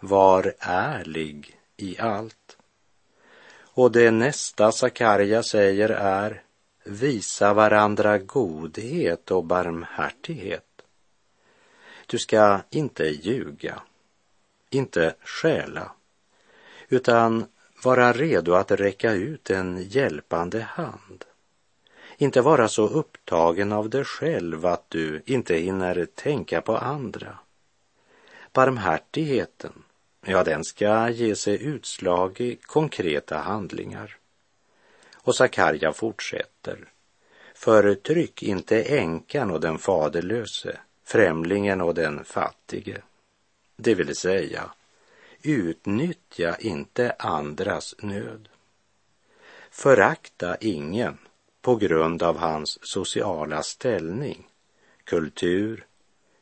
Var 0.00 0.54
ärlig 0.58 1.60
i 1.76 1.98
allt. 1.98 2.59
Och 3.80 3.92
det 3.92 4.10
nästa 4.10 4.72
Sakarja 4.72 5.42
säger 5.42 5.88
är 5.88 6.42
visa 6.84 7.54
varandra 7.54 8.18
godhet 8.18 9.30
och 9.30 9.44
barmhärtighet. 9.44 10.82
Du 12.06 12.18
ska 12.18 12.60
inte 12.70 13.04
ljuga, 13.04 13.82
inte 14.70 15.14
stjäla, 15.24 15.92
utan 16.88 17.46
vara 17.84 18.12
redo 18.12 18.54
att 18.54 18.70
räcka 18.70 19.12
ut 19.12 19.50
en 19.50 19.82
hjälpande 19.82 20.60
hand. 20.60 21.24
Inte 22.16 22.40
vara 22.40 22.68
så 22.68 22.88
upptagen 22.88 23.72
av 23.72 23.90
dig 23.90 24.04
själv 24.04 24.66
att 24.66 24.90
du 24.90 25.22
inte 25.26 25.54
hinner 25.54 26.06
tänka 26.14 26.60
på 26.60 26.76
andra. 26.76 27.38
Barmhärtigheten, 28.52 29.72
ja, 30.26 30.44
den 30.44 30.64
ska 30.64 31.10
ge 31.10 31.36
sig 31.36 31.62
utslag 31.62 32.40
i 32.40 32.56
konkreta 32.56 33.38
handlingar. 33.38 34.16
Och 35.14 35.36
Sakarja 35.36 35.92
fortsätter. 35.92 36.88
Förtryck 37.54 38.42
inte 38.42 38.82
änkan 38.82 39.50
och 39.50 39.60
den 39.60 39.78
faderlöse, 39.78 40.78
främlingen 41.04 41.80
och 41.80 41.94
den 41.94 42.24
fattige. 42.24 43.02
Det 43.76 43.94
vill 43.94 44.16
säga, 44.16 44.70
utnyttja 45.42 46.56
inte 46.56 47.14
andras 47.18 47.94
nöd. 47.98 48.48
Förakta 49.70 50.56
ingen 50.56 51.18
på 51.62 51.76
grund 51.76 52.22
av 52.22 52.38
hans 52.38 52.78
sociala 52.82 53.62
ställning, 53.62 54.46
kultur, 55.04 55.86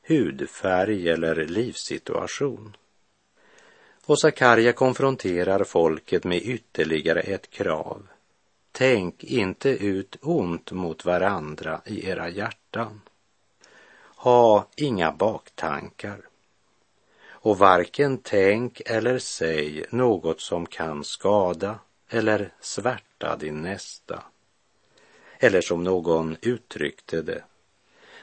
hudfärg 0.02 1.08
eller 1.08 1.46
livssituation. 1.46 2.76
Och 4.08 4.18
Sakarja 4.18 4.72
konfronterar 4.72 5.64
folket 5.64 6.24
med 6.24 6.42
ytterligare 6.42 7.20
ett 7.20 7.50
krav. 7.50 8.06
Tänk 8.72 9.24
inte 9.24 9.68
ut 9.68 10.16
ont 10.22 10.72
mot 10.72 11.04
varandra 11.04 11.80
i 11.84 12.08
era 12.08 12.28
hjärtan. 12.28 13.00
Ha 14.16 14.66
inga 14.76 15.12
baktankar 15.12 16.20
och 17.28 17.58
varken 17.58 18.18
tänk 18.22 18.80
eller 18.86 19.18
säg 19.18 19.84
något 19.90 20.40
som 20.40 20.66
kan 20.66 21.04
skada 21.04 21.78
eller 22.08 22.52
svärta 22.60 23.36
din 23.36 23.62
nästa. 23.62 24.22
Eller 25.38 25.60
som 25.60 25.84
någon 25.84 26.36
uttryckte 26.42 27.22
det, 27.22 27.44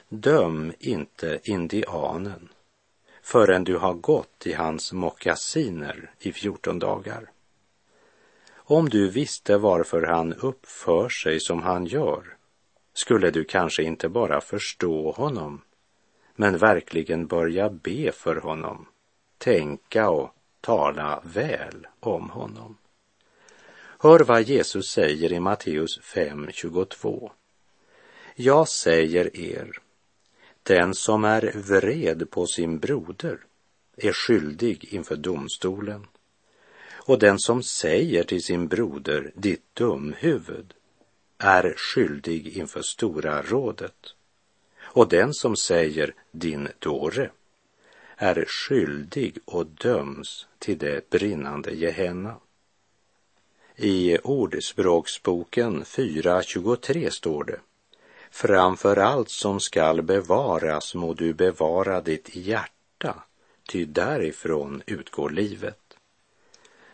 döm 0.09 0.73
inte 0.79 1.39
indianen 1.43 2.49
förrän 3.25 3.63
du 3.63 3.77
har 3.77 3.93
gått 3.93 4.47
i 4.47 4.53
hans 4.53 4.93
mockasiner 4.93 6.11
i 6.19 6.31
fjorton 6.31 6.79
dagar. 6.79 7.31
Om 8.53 8.89
du 8.89 9.09
visste 9.09 9.57
varför 9.57 10.01
han 10.01 10.33
uppför 10.33 11.09
sig 11.09 11.39
som 11.39 11.61
han 11.61 11.85
gör 11.85 12.23
skulle 12.93 13.31
du 13.31 13.43
kanske 13.43 13.83
inte 13.83 14.09
bara 14.09 14.41
förstå 14.41 15.11
honom 15.11 15.61
men 16.35 16.57
verkligen 16.57 17.27
börja 17.27 17.69
be 17.69 18.11
för 18.11 18.35
honom, 18.35 18.87
tänka 19.37 20.09
och 20.09 20.29
tala 20.61 21.21
väl 21.23 21.87
om 21.99 22.29
honom. 22.29 22.77
Hör 23.99 24.19
vad 24.19 24.41
Jesus 24.41 24.91
säger 24.91 25.33
i 25.33 25.39
Matteus 25.39 25.99
5.22. 26.01 27.31
Jag 28.35 28.67
säger 28.67 29.37
er, 29.37 29.79
den 30.65 30.93
som 30.93 31.23
är 31.25 31.51
vred 31.55 32.29
på 32.29 32.47
sin 32.47 32.79
broder 32.79 33.39
är 33.97 34.13
skyldig 34.13 34.85
inför 34.93 35.15
domstolen 35.15 36.07
och 37.07 37.19
den 37.19 37.39
som 37.39 37.63
säger 37.63 38.23
till 38.23 38.43
sin 38.43 38.67
broder, 38.67 39.31
ditt 39.35 39.75
dumhuvud, 39.75 40.73
är 41.37 41.73
skyldig 41.77 42.57
inför 42.57 42.81
Stora 42.81 43.41
rådet. 43.41 44.13
Och 44.81 45.09
den 45.09 45.33
som 45.33 45.55
säger, 45.55 46.13
din 46.31 46.67
dåre, 46.79 47.31
är 48.15 48.45
skyldig 48.47 49.37
och 49.45 49.65
döms 49.65 50.47
till 50.59 50.77
det 50.77 51.09
brinnande 51.09 51.71
Gehenna. 51.71 52.35
I 53.75 54.17
Ordspråksboken 54.17 55.83
4.23 55.83 57.09
står 57.09 57.43
det 57.43 57.59
Framför 58.35 58.97
allt 58.97 59.29
som 59.29 59.59
skall 59.59 60.01
bevaras 60.01 60.95
må 60.95 61.13
du 61.13 61.33
bevara 61.33 62.01
ditt 62.01 62.35
hjärta, 62.35 63.23
ty 63.67 63.85
därifrån 63.85 64.81
utgår 64.85 65.29
livet. 65.29 65.97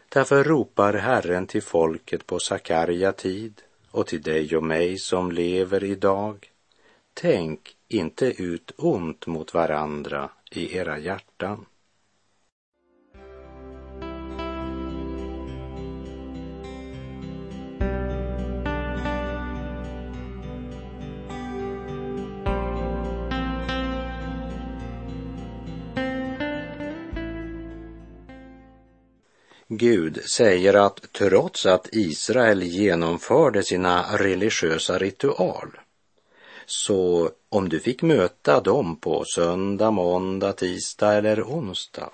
Därför 0.10 0.44
ropar 0.44 0.94
Herren 0.94 1.48
till 1.48 1.64
folket 1.64 2.26
på 2.26 2.40
Sakarja 2.40 3.12
tid 3.12 3.62
och 3.92 4.08
till 4.08 4.22
dig 4.22 4.56
och 4.56 4.64
mig 4.64 4.98
som 4.98 5.32
lever 5.32 5.84
idag. 5.84 6.52
Tänk 7.14 7.76
inte 7.88 8.26
ut 8.26 8.72
ont 8.78 9.28
mot 9.28 9.54
varandra 9.54 10.30
i 10.52 10.78
era 10.78 11.00
hjärtan. 11.00 11.66
Gud 29.74 30.22
säger 30.24 30.74
att 30.74 31.12
trots 31.12 31.66
att 31.66 31.88
Israel 31.92 32.64
genomförde 32.64 33.64
sina 33.64 34.18
religiösa 34.18 34.98
ritual 34.98 35.80
Så 36.66 37.32
om 37.50 37.70
du 37.70 37.80
fick 37.80 38.02
möta 38.02 38.62
dem 38.62 38.96
på 38.96 39.24
söndag, 39.36 39.92
måndag, 39.92 40.54
tisdag 40.54 41.14
eller 41.14 41.42
onsdag, 41.42 42.10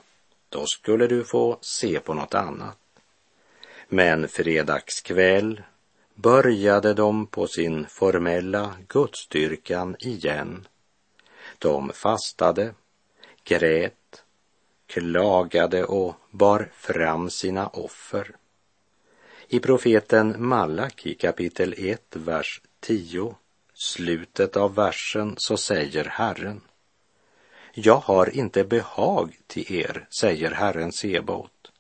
då 0.50 0.66
skulle 0.66 1.08
du 1.08 1.24
få 1.24 1.58
se 1.62 2.00
på 2.00 2.14
något 2.14 2.34
annat. 2.34 2.78
Men 3.90 4.28
fredagskväll 4.28 5.62
började 6.16 6.94
de 6.94 7.28
på 7.28 7.48
sin 7.48 7.86
formella 7.90 8.74
gudstyrkan 8.88 9.96
igen. 10.00 10.68
De 11.60 11.92
fastade, 11.94 12.74
grät, 13.44 13.94
klagade 14.88 15.84
och 15.86 16.16
bar 16.32 16.70
fram 16.74 17.30
sina 17.30 17.68
offer. 17.68 18.36
I 19.48 19.60
profeten 19.60 20.36
Malaki 20.38 21.16
kapitel 21.16 21.74
1, 21.78 22.02
vers 22.16 22.62
10, 22.80 23.36
slutet 23.74 24.58
av 24.58 24.76
versen, 24.76 25.36
så 25.38 25.58
säger 25.58 26.06
Herren. 26.06 26.62
Jag 27.74 27.98
har 27.98 28.30
inte 28.30 28.64
behag 28.64 29.38
till 29.48 29.72
er, 29.72 30.08
säger 30.20 30.52
Herren 30.52 30.92
Sebaot. 30.92 31.72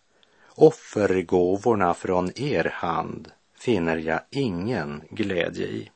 Offergåvorna 0.49 1.93
från 1.93 2.31
er 2.35 2.71
hand 2.73 3.31
finner 3.59 3.97
jag 3.97 4.21
ingen 4.31 5.03
glädje 5.09 5.65
i. 5.65 5.91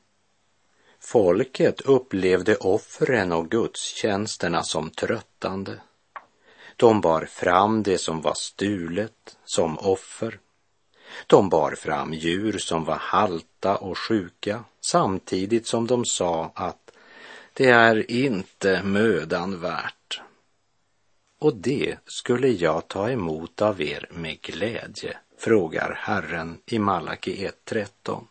Folket 0.99 1.81
upplevde 1.81 2.55
offren 2.55 3.31
och 3.31 3.51
gudstjänsterna 3.51 4.63
som 4.63 4.89
tröttande. 4.89 5.79
De 6.81 7.01
bar 7.01 7.25
fram 7.25 7.83
det 7.83 7.97
som 7.97 8.21
var 8.21 8.33
stulet 8.33 9.37
som 9.45 9.79
offer. 9.79 10.39
De 11.27 11.49
bar 11.49 11.75
fram 11.75 12.13
djur 12.13 12.57
som 12.57 12.85
var 12.85 12.95
halta 12.95 13.75
och 13.75 13.97
sjuka 13.97 14.63
samtidigt 14.79 15.67
som 15.67 15.87
de 15.87 16.05
sa 16.05 16.51
att 16.55 16.91
det 17.53 17.69
är 17.69 18.11
inte 18.11 18.83
mödan 18.83 19.59
värt. 19.61 20.21
Och 21.39 21.55
det 21.55 21.97
skulle 22.05 22.47
jag 22.47 22.87
ta 22.87 23.09
emot 23.09 23.61
av 23.61 23.81
er 23.81 24.09
med 24.11 24.41
glädje, 24.41 25.17
frågar 25.37 25.93
Herren 25.99 26.57
i 26.65 26.79
Malaki 26.79 27.49
1.13. 27.65 28.23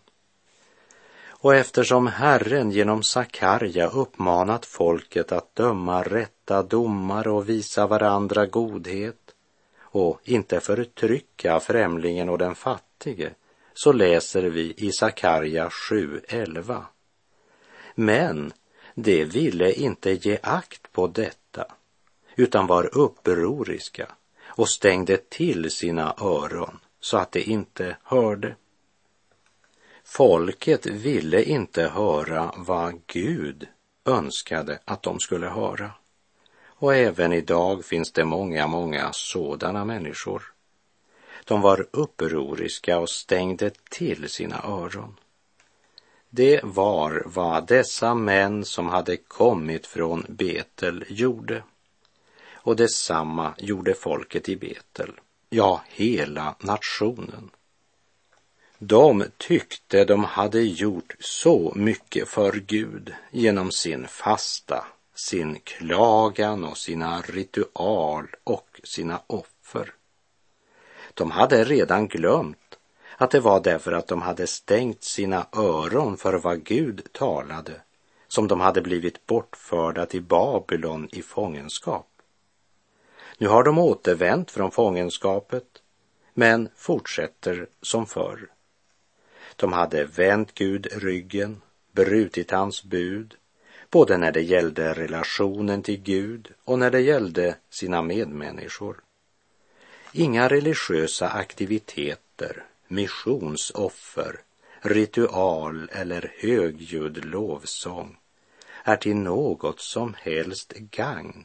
Och 1.42 1.54
eftersom 1.54 2.06
Herren 2.06 2.70
genom 2.70 3.02
Sakarja 3.02 3.86
uppmanat 3.86 4.66
folket 4.66 5.32
att 5.32 5.54
döma 5.54 6.02
rätta 6.02 6.62
domar 6.62 7.28
och 7.28 7.48
visa 7.48 7.86
varandra 7.86 8.46
godhet 8.46 9.34
och 9.80 10.20
inte 10.24 10.60
förtrycka 10.60 11.60
främlingen 11.60 12.28
och 12.28 12.38
den 12.38 12.54
fattige, 12.54 13.30
så 13.74 13.92
läser 13.92 14.42
vi 14.42 14.74
i 14.76 14.92
Sakarja 14.92 15.68
7.11. 15.68 16.82
Men 17.94 18.52
de 18.94 19.24
ville 19.24 19.72
inte 19.72 20.12
ge 20.12 20.38
akt 20.42 20.92
på 20.92 21.06
detta, 21.06 21.64
utan 22.36 22.66
var 22.66 22.98
upproriska 22.98 24.08
och 24.44 24.68
stängde 24.68 25.16
till 25.16 25.70
sina 25.70 26.14
öron 26.20 26.78
så 27.00 27.16
att 27.16 27.32
de 27.32 27.40
inte 27.40 27.96
hörde. 28.02 28.54
Folket 30.12 30.86
ville 30.86 31.42
inte 31.42 31.82
höra 31.82 32.54
vad 32.56 33.06
Gud 33.06 33.68
önskade 34.04 34.78
att 34.84 35.02
de 35.02 35.20
skulle 35.20 35.46
höra. 35.46 35.90
Och 36.64 36.94
även 36.94 37.32
idag 37.32 37.84
finns 37.84 38.12
det 38.12 38.24
många, 38.24 38.66
många 38.66 39.10
sådana 39.12 39.84
människor. 39.84 40.42
De 41.44 41.60
var 41.60 41.86
upproriska 41.90 42.98
och 42.98 43.10
stängde 43.10 43.70
till 43.90 44.28
sina 44.28 44.62
öron. 44.64 45.16
Det 46.30 46.60
var 46.64 47.22
vad 47.26 47.66
dessa 47.66 48.14
män 48.14 48.64
som 48.64 48.88
hade 48.88 49.16
kommit 49.16 49.86
från 49.86 50.26
Betel 50.28 51.04
gjorde. 51.08 51.62
Och 52.52 52.76
detsamma 52.76 53.54
gjorde 53.58 53.94
folket 53.94 54.48
i 54.48 54.56
Betel, 54.56 55.20
ja, 55.50 55.82
hela 55.88 56.54
nationen. 56.60 57.50
De 58.82 59.24
tyckte 59.38 60.04
de 60.04 60.24
hade 60.24 60.60
gjort 60.60 61.14
så 61.20 61.72
mycket 61.76 62.28
för 62.28 62.52
Gud 62.52 63.14
genom 63.30 63.70
sin 63.70 64.06
fasta, 64.06 64.86
sin 65.14 65.60
klagan 65.60 66.64
och 66.64 66.78
sina 66.78 67.20
ritual 67.20 68.26
och 68.44 68.80
sina 68.84 69.20
offer. 69.26 69.94
De 71.14 71.30
hade 71.30 71.64
redan 71.64 72.08
glömt 72.08 72.78
att 73.16 73.30
det 73.30 73.40
var 73.40 73.60
därför 73.60 73.92
att 73.92 74.08
de 74.08 74.22
hade 74.22 74.46
stängt 74.46 75.04
sina 75.04 75.46
öron 75.52 76.16
för 76.16 76.34
vad 76.34 76.64
Gud 76.64 77.12
talade 77.12 77.80
som 78.28 78.48
de 78.48 78.60
hade 78.60 78.80
blivit 78.80 79.26
bortförda 79.26 80.06
till 80.06 80.22
Babylon 80.22 81.08
i 81.12 81.22
fångenskap. 81.22 82.08
Nu 83.38 83.48
har 83.48 83.64
de 83.64 83.78
återvänt 83.78 84.50
från 84.50 84.70
fångenskapet 84.70 85.66
men 86.34 86.68
fortsätter 86.76 87.68
som 87.82 88.06
förr. 88.06 88.48
De 89.60 89.72
hade 89.72 90.04
vänt 90.04 90.54
Gud 90.54 90.86
ryggen, 90.92 91.60
brutit 91.92 92.50
hans 92.50 92.84
bud, 92.84 93.34
både 93.90 94.16
när 94.16 94.32
det 94.32 94.40
gällde 94.40 94.94
relationen 94.94 95.82
till 95.82 96.02
Gud 96.02 96.52
och 96.64 96.78
när 96.78 96.90
det 96.90 97.00
gällde 97.00 97.56
sina 97.70 98.02
medmänniskor. 98.02 99.00
Inga 100.12 100.48
religiösa 100.48 101.28
aktiviteter, 101.28 102.64
missionsoffer, 102.88 104.40
ritual 104.80 105.88
eller 105.92 106.34
högljudd 106.38 107.24
lovsång 107.24 108.16
är 108.84 108.96
till 108.96 109.16
något 109.16 109.80
som 109.80 110.14
helst 110.18 110.72
gagn 110.72 111.44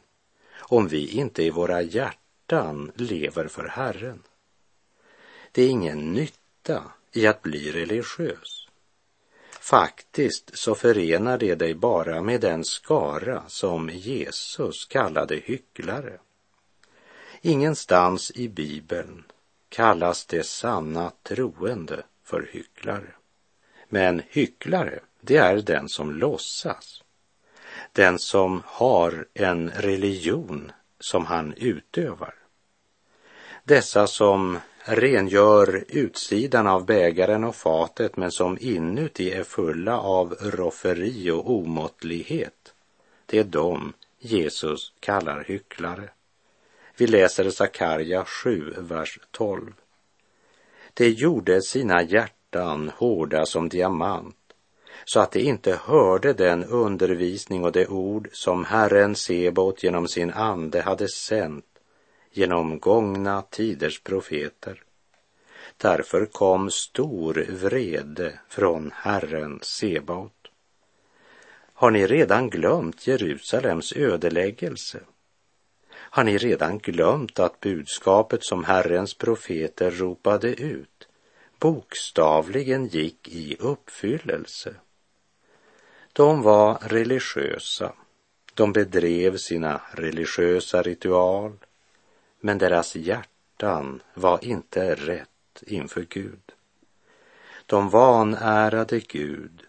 om 0.58 0.88
vi 0.88 1.08
inte 1.08 1.42
i 1.42 1.50
våra 1.50 1.82
hjärtan 1.82 2.92
lever 2.94 3.48
för 3.48 3.68
Herren. 3.68 4.22
Det 5.52 5.62
är 5.62 5.68
ingen 5.68 6.12
nytta 6.12 6.82
i 7.12 7.26
att 7.26 7.42
bli 7.42 7.72
religiös. 7.72 8.68
Faktiskt 9.60 10.58
så 10.58 10.74
förenar 10.74 11.38
det 11.38 11.54
dig 11.54 11.74
bara 11.74 12.22
med 12.22 12.40
den 12.40 12.64
skara 12.64 13.42
som 13.48 13.90
Jesus 13.90 14.84
kallade 14.84 15.36
hycklare. 15.36 16.18
Ingenstans 17.40 18.32
i 18.34 18.48
Bibeln 18.48 19.24
kallas 19.68 20.26
det 20.26 20.46
sanna 20.46 21.12
troende 21.22 22.02
för 22.24 22.48
hycklare. 22.52 23.14
Men 23.88 24.22
hycklare, 24.28 25.00
det 25.20 25.36
är 25.36 25.56
den 25.56 25.88
som 25.88 26.12
låtsas. 26.12 27.02
Den 27.92 28.18
som 28.18 28.62
har 28.66 29.26
en 29.34 29.70
religion 29.70 30.72
som 31.00 31.26
han 31.26 31.54
utövar. 31.56 32.34
Dessa 33.68 34.06
som 34.06 34.58
rengör 34.84 35.84
utsidan 35.88 36.66
av 36.66 36.86
bägaren 36.86 37.44
och 37.44 37.54
fatet 37.54 38.16
men 38.16 38.30
som 38.30 38.58
inuti 38.60 39.30
är 39.30 39.42
fulla 39.42 40.00
av 40.00 40.34
rofferi 40.40 41.30
och 41.30 41.50
omåttlighet. 41.50 42.74
Det 43.26 43.38
är 43.38 43.44
dem 43.44 43.92
Jesus 44.18 44.92
kallar 45.00 45.44
hycklare. 45.44 46.10
Vi 46.96 47.06
läser 47.06 47.50
Sakarja 47.50 48.24
7, 48.24 48.74
vers 48.78 49.18
12. 49.30 49.72
De 50.94 51.08
gjorde 51.08 51.62
sina 51.62 52.02
hjärtan 52.02 52.90
hårda 52.96 53.46
som 53.46 53.68
diamant 53.68 54.36
så 55.04 55.20
att 55.20 55.32
de 55.32 55.40
inte 55.40 55.80
hörde 55.84 56.32
den 56.32 56.64
undervisning 56.64 57.64
och 57.64 57.72
det 57.72 57.86
ord 57.86 58.28
som 58.32 58.64
Herren 58.64 59.14
Sebot 59.14 59.82
genom 59.82 60.08
sin 60.08 60.32
ande 60.32 60.82
hade 60.82 61.08
sänt 61.08 61.64
genom 62.36 62.78
gångna 62.78 63.42
tiders 63.42 64.00
profeter. 64.00 64.82
Därför 65.76 66.26
kom 66.26 66.70
stor 66.70 67.46
vrede 67.48 68.40
från 68.48 68.92
Herren 68.94 69.58
Sebaot. 69.62 70.32
Har 71.72 71.90
ni 71.90 72.06
redan 72.06 72.50
glömt 72.50 73.06
Jerusalems 73.06 73.92
ödeläggelse? 73.92 75.00
Har 75.92 76.24
ni 76.24 76.38
redan 76.38 76.78
glömt 76.78 77.38
att 77.38 77.60
budskapet 77.60 78.44
som 78.44 78.64
Herrens 78.64 79.14
profeter 79.14 79.90
ropade 79.90 80.48
ut 80.48 81.08
bokstavligen 81.58 82.86
gick 82.86 83.28
i 83.28 83.56
uppfyllelse? 83.60 84.74
De 86.12 86.42
var 86.42 86.78
religiösa. 86.82 87.92
De 88.54 88.72
bedrev 88.72 89.36
sina 89.36 89.80
religiösa 89.94 90.82
ritual, 90.82 91.52
men 92.46 92.58
deras 92.58 92.96
hjärtan 92.96 94.02
var 94.14 94.44
inte 94.44 94.94
rätt 94.94 95.62
inför 95.66 96.06
Gud. 96.08 96.52
De 97.66 97.88
vanärade 97.88 99.00
Gud 99.00 99.62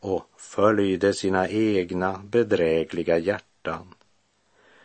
och 0.00 0.30
följde 0.36 1.14
sina 1.14 1.48
egna 1.48 2.18
bedrägliga 2.18 3.18
hjärtan. 3.18 3.94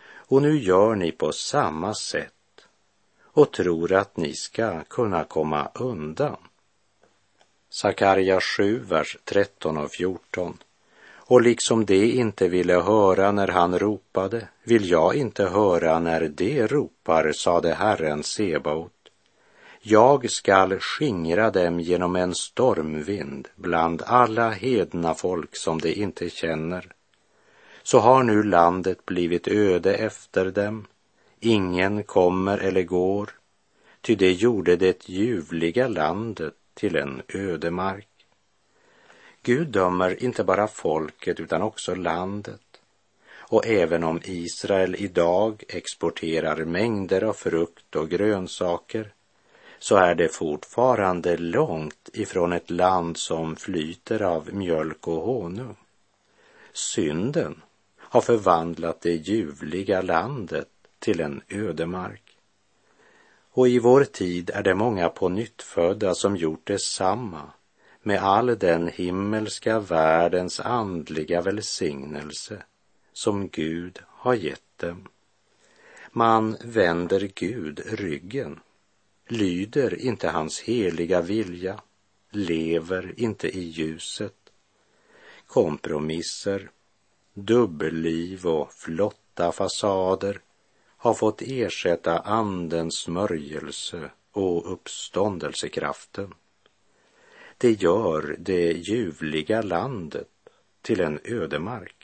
Och 0.09 0.41
nu 0.41 0.57
gör 0.57 0.95
ni 0.95 1.11
på 1.11 1.31
samma 1.31 1.93
sätt 1.93 2.67
och 3.21 3.53
tror 3.53 3.93
att 3.93 4.17
ni 4.17 4.33
ska 4.33 4.83
kunna 4.83 5.23
komma 5.23 5.71
undan. 5.73 6.37
Sakarja 7.69 8.41
7, 8.41 8.79
vers 8.79 9.17
13 9.23 9.77
och 9.77 9.91
14. 9.91 10.57
Och 11.29 11.41
liksom 11.41 11.85
de 11.85 12.11
inte 12.11 12.47
ville 12.47 12.73
höra 12.73 13.31
när 13.31 13.47
han 13.47 13.79
ropade, 13.79 14.47
vill 14.63 14.89
jag 14.89 15.15
inte 15.15 15.45
höra 15.45 15.99
när 15.99 16.27
de 16.27 16.67
ropar, 16.67 17.31
sade 17.31 17.73
Herren 17.73 18.23
Sebaot. 18.23 18.91
Jag 19.81 20.29
skall 20.29 20.79
skingra 20.79 21.51
dem 21.51 21.79
genom 21.79 22.15
en 22.15 22.35
stormvind 22.35 23.47
bland 23.55 24.01
alla 24.05 24.49
hedna 24.49 25.13
folk 25.13 25.55
som 25.55 25.79
de 25.79 25.93
inte 25.93 26.29
känner. 26.29 26.91
Så 27.83 27.99
har 27.99 28.23
nu 28.23 28.43
landet 28.43 29.05
blivit 29.05 29.47
öde 29.47 29.95
efter 29.95 30.45
dem. 30.51 30.85
Ingen 31.39 32.03
kommer 32.03 32.57
eller 32.57 32.83
går, 32.83 33.29
ty 34.01 34.15
det 34.15 34.31
gjorde 34.31 34.75
det 34.75 35.09
ljuvliga 35.09 35.87
landet 35.87 36.53
till 36.73 36.95
en 36.95 37.21
ödemark. 37.27 38.06
Gud 39.47 39.67
dömer 39.67 40.23
inte 40.23 40.43
bara 40.43 40.67
folket 40.67 41.39
utan 41.39 41.61
också 41.61 41.95
landet. 41.95 42.81
Och 43.29 43.67
även 43.67 44.03
om 44.03 44.21
Israel 44.23 44.95
idag 44.99 45.63
exporterar 45.67 46.65
mängder 46.65 47.23
av 47.23 47.33
frukt 47.33 47.95
och 47.95 48.09
grönsaker 48.09 49.13
så 49.79 49.95
är 49.95 50.15
det 50.15 50.29
fortfarande 50.29 51.37
långt 51.37 52.09
ifrån 52.13 52.53
ett 52.53 52.69
land 52.69 53.17
som 53.17 53.55
flyter 53.55 54.21
av 54.21 54.53
mjölk 54.53 55.07
och 55.07 55.21
honung. 55.21 55.75
Synden 56.73 57.61
har 57.97 58.21
förvandlat 58.21 59.01
det 59.01 59.15
ljuvliga 59.15 60.01
landet 60.01 60.69
till 60.99 61.21
en 61.21 61.41
ödemark. 61.49 62.37
Och 63.51 63.67
i 63.67 63.79
vår 63.79 64.03
tid 64.03 64.49
är 64.53 64.63
det 64.63 64.75
många 64.75 65.09
på 65.09 65.29
nyttfödda 65.29 66.15
som 66.15 66.35
gjort 66.35 66.67
detsamma 66.67 67.51
med 68.07 68.23
all 68.23 68.59
den 68.59 68.87
himmelska 68.87 69.79
världens 69.79 70.59
andliga 70.59 71.41
välsignelse 71.41 72.63
som 73.13 73.49
Gud 73.49 73.99
har 74.07 74.33
gett 74.33 74.77
dem. 74.77 75.07
Man 76.11 76.57
vänder 76.63 77.31
Gud 77.35 77.79
ryggen, 77.85 78.59
lyder 79.27 80.01
inte 80.01 80.29
hans 80.29 80.61
heliga 80.61 81.21
vilja, 81.21 81.81
lever 82.31 83.13
inte 83.17 83.47
i 83.57 83.59
ljuset. 83.59 84.51
Kompromisser, 85.47 86.69
dubbelliv 87.33 88.47
och 88.47 88.73
flotta 88.73 89.51
fasader 89.51 90.39
har 90.97 91.13
fått 91.13 91.41
ersätta 91.41 92.19
andens 92.19 92.95
smörjelse 92.95 94.11
och 94.31 94.73
uppståndelsekraften. 94.73 96.33
Det 97.57 97.71
gör 97.71 98.35
det 98.39 98.71
ljuvliga 98.71 99.61
landet 99.61 100.27
till 100.81 101.01
en 101.01 101.19
ödemark. 101.23 101.95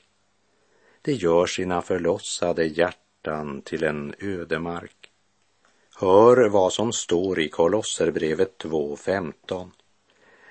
Det 1.01 1.13
gör 1.13 1.45
sina 1.45 1.81
förlossade 1.81 2.65
hjärtan 2.65 3.61
till 3.61 3.83
en 3.83 4.13
ödemark. 4.19 5.11
Hör 5.95 6.49
vad 6.49 6.73
som 6.73 6.93
står 6.93 7.39
i 7.39 7.49
Kolosserbrevet 7.49 8.63
2.15. 8.63 9.69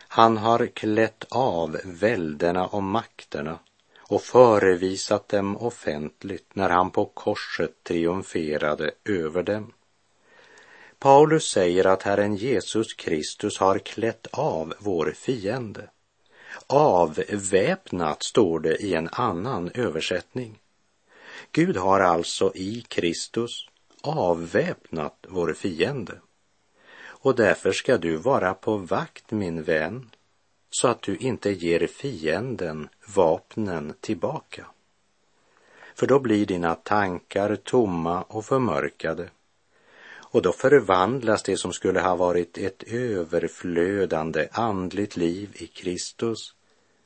Han 0.09 0.37
har 0.37 0.67
klätt 0.67 1.25
av 1.31 1.81
välderna 1.85 2.67
och 2.67 2.83
makterna 2.83 3.59
och 3.99 4.23
förevisat 4.23 5.29
dem 5.29 5.57
offentligt 5.57 6.55
när 6.55 6.69
han 6.69 6.91
på 6.91 7.05
korset 7.05 7.85
triumferade 7.85 8.91
över 9.05 9.43
dem. 9.43 9.73
Paulus 11.03 11.51
säger 11.51 11.87
att 11.87 12.03
Herren 12.03 12.37
Jesus 12.37 12.95
Kristus 12.95 13.59
har 13.59 13.79
klätt 13.79 14.27
av 14.31 14.75
vår 14.79 15.13
fiende. 15.17 15.91
Avväpnat 16.67 18.23
står 18.23 18.61
det 18.61 18.77
i 18.77 18.95
en 18.95 19.09
annan 19.13 19.71
översättning. 19.75 20.59
Gud 21.53 21.77
har 21.77 22.01
alltså 22.01 22.53
i 22.55 22.85
Kristus 22.89 23.69
avväpnat 24.03 25.27
vår 25.29 25.53
fiende. 25.53 26.19
Och 27.05 27.35
därför 27.35 27.73
ska 27.73 27.99
du 27.99 28.17
vara 28.17 28.55
på 28.55 28.77
vakt, 28.77 29.31
min 29.31 29.63
vän, 29.63 30.11
så 30.71 30.89
att 30.89 31.03
du 31.03 31.17
inte 31.17 31.51
ger 31.51 31.87
fienden 31.87 32.89
vapnen 33.15 33.95
tillbaka. 34.01 34.67
För 35.95 36.07
då 36.07 36.19
blir 36.19 36.47
dina 36.47 36.75
tankar 36.75 37.57
tomma 37.57 38.23
och 38.23 38.45
förmörkade 38.45 39.31
och 40.33 40.43
då 40.43 40.53
förvandlas 40.53 41.43
det 41.43 41.57
som 41.57 41.73
skulle 41.73 42.01
ha 42.01 42.17
varit 42.17 42.59
ett 42.59 42.83
överflödande 42.83 44.49
andligt 44.53 45.17
liv 45.17 45.51
i 45.55 45.67
Kristus 45.67 46.55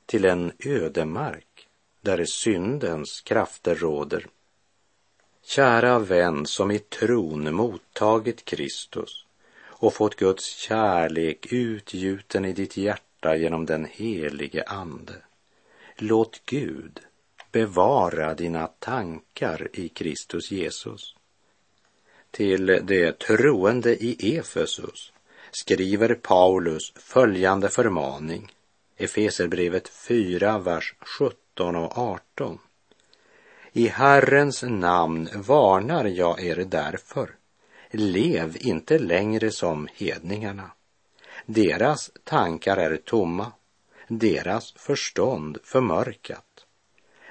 till 0.07 0.25
en 0.25 0.53
ödemark 0.65 1.69
där 2.01 2.25
syndens 2.25 3.21
krafter 3.21 3.75
råder. 3.75 4.27
Kära 5.45 5.99
vän 5.99 6.47
som 6.47 6.71
i 6.71 6.79
tron 6.79 7.55
mottagit 7.55 8.45
Kristus 8.45 9.25
och 9.59 9.95
fått 9.95 10.17
Guds 10.17 10.57
kärlek 10.57 11.53
utgjuten 11.53 12.45
i 12.45 12.53
ditt 12.53 12.77
hjärta 12.77 13.37
genom 13.37 13.67
den 13.67 13.85
helige 13.85 14.65
Ande. 14.67 15.15
Låt 15.97 16.41
Gud 16.45 17.01
bevara 17.53 18.35
dina 18.35 18.67
tankar 18.67 19.69
i 19.73 19.89
Kristus 19.89 20.51
Jesus 20.51 21.15
till 22.37 22.66
de 22.83 23.12
troende 23.12 24.05
i 24.05 24.37
Efesus 24.37 25.12
skriver 25.51 26.14
Paulus 26.14 26.92
följande 26.96 27.68
förmaning, 27.68 28.53
Efeserbrevet 28.96 29.88
4, 29.88 30.59
vers 30.59 30.94
17 31.01 31.77
och 31.77 31.99
18. 31.99 32.59
I 33.72 33.88
Herrens 33.88 34.62
namn 34.62 35.29
varnar 35.35 36.05
jag 36.05 36.44
er 36.44 36.57
därför, 36.57 37.31
lev 37.90 38.57
inte 38.61 38.99
längre 38.99 39.51
som 39.51 39.88
hedningarna. 39.94 40.70
Deras 41.46 42.11
tankar 42.25 42.77
är 42.77 42.96
tomma, 42.96 43.53
deras 44.09 44.72
förstånd 44.72 45.59
förmörkat. 45.64 46.66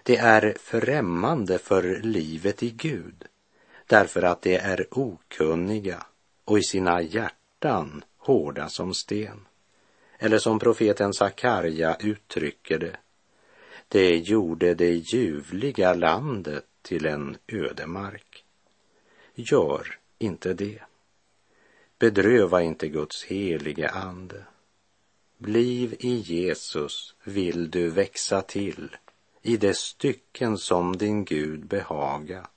Det 0.03 0.17
är 0.17 0.55
främmande 0.59 1.57
för 1.57 1.99
livet 2.03 2.63
i 2.63 2.69
Gud 2.69 3.25
därför 3.87 4.21
att 4.21 4.41
de 4.41 4.55
är 4.55 4.87
okunniga 4.91 6.05
och 6.45 6.59
i 6.59 6.63
sina 6.63 7.01
hjärtan 7.01 8.03
hårda 8.17 8.69
som 8.69 8.93
sten. 8.93 9.45
Eller 10.19 10.37
som 10.37 10.59
profeten 10.59 11.13
Sakarja 11.13 11.97
uttrycker 11.99 12.79
det, 12.79 12.97
det 13.87 14.17
gjorde 14.17 14.73
det 14.73 14.93
ljuvliga 14.93 15.93
landet 15.93 16.65
till 16.81 17.05
en 17.05 17.37
ödemark. 17.47 18.45
Gör 19.33 19.97
inte 20.17 20.53
det. 20.53 20.81
Bedröva 21.99 22.61
inte 22.61 22.87
Guds 22.87 23.23
helige 23.23 23.89
ande. 23.89 24.43
Bliv 25.37 25.95
i 25.99 26.15
Jesus 26.15 27.15
vill 27.23 27.71
du 27.71 27.89
växa 27.89 28.41
till 28.41 28.95
i 29.41 29.57
de 29.57 29.73
stycken 29.73 30.57
som 30.57 30.97
din 30.97 31.25
Gud 31.25 31.65
behagat 31.65 32.54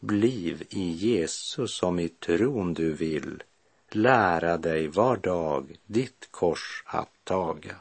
Bliv 0.00 0.62
i 0.70 0.90
Jesus 0.90 1.74
som 1.74 1.98
i 1.98 2.08
tron 2.08 2.74
du 2.74 2.92
vill 2.92 3.42
lära 3.90 4.58
dig 4.58 4.88
var 4.88 5.16
dag 5.16 5.76
ditt 5.86 6.28
kors 6.30 6.82
att 6.86 7.12
taga. 7.24 7.76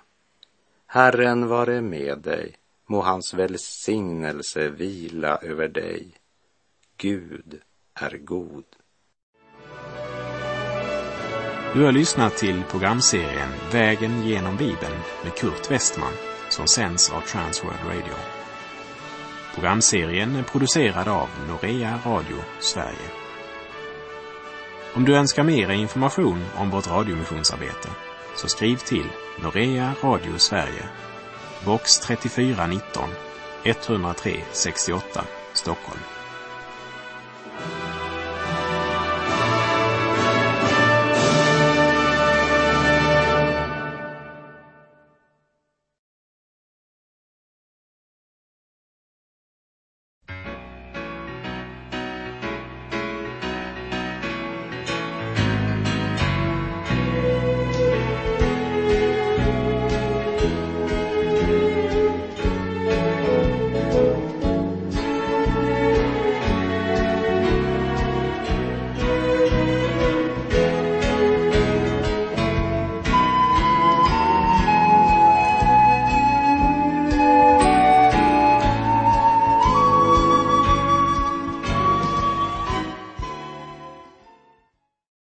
Herren 0.86 1.48
vare 1.48 1.82
med 1.82 2.20
dig, 2.20 2.56
må 2.86 3.02
hans 3.02 3.34
välsignelse 3.34 4.70
vila 4.70 5.38
över 5.38 5.68
dig. 5.68 6.08
Gud 6.98 7.62
är 7.94 8.18
god. 8.18 8.66
Du 11.74 11.84
har 11.84 11.92
lyssnat 11.92 12.38
till 12.38 12.64
programserien 12.70 13.50
Vägen 13.72 14.28
genom 14.28 14.58
Bibeln 14.58 15.00
med 15.24 15.36
Kurt 15.36 15.72
Westman 15.72 16.14
som 16.50 16.68
sänds 16.68 17.12
av 17.12 17.22
Transworld 17.22 17.80
Radio. 17.86 18.37
Programserien 19.58 20.36
är 20.36 20.44
producerad 20.44 21.08
av 21.08 21.30
Norea 21.48 22.00
Radio 22.06 22.38
Sverige. 22.60 23.10
Om 24.94 25.06
du 25.06 25.16
önskar 25.16 25.44
mer 25.44 25.72
information 25.72 26.46
om 26.56 26.70
vårt 26.70 26.88
radiomissionsarbete 26.88 27.90
så 28.36 28.48
skriv 28.48 28.78
till 28.78 29.06
Norea 29.44 29.94
Radio 30.04 30.38
Sverige, 30.38 30.90
box 31.66 32.00
3419 32.00 33.10
103 33.64 34.44
68 34.52 35.24
Stockholm. 35.54 36.17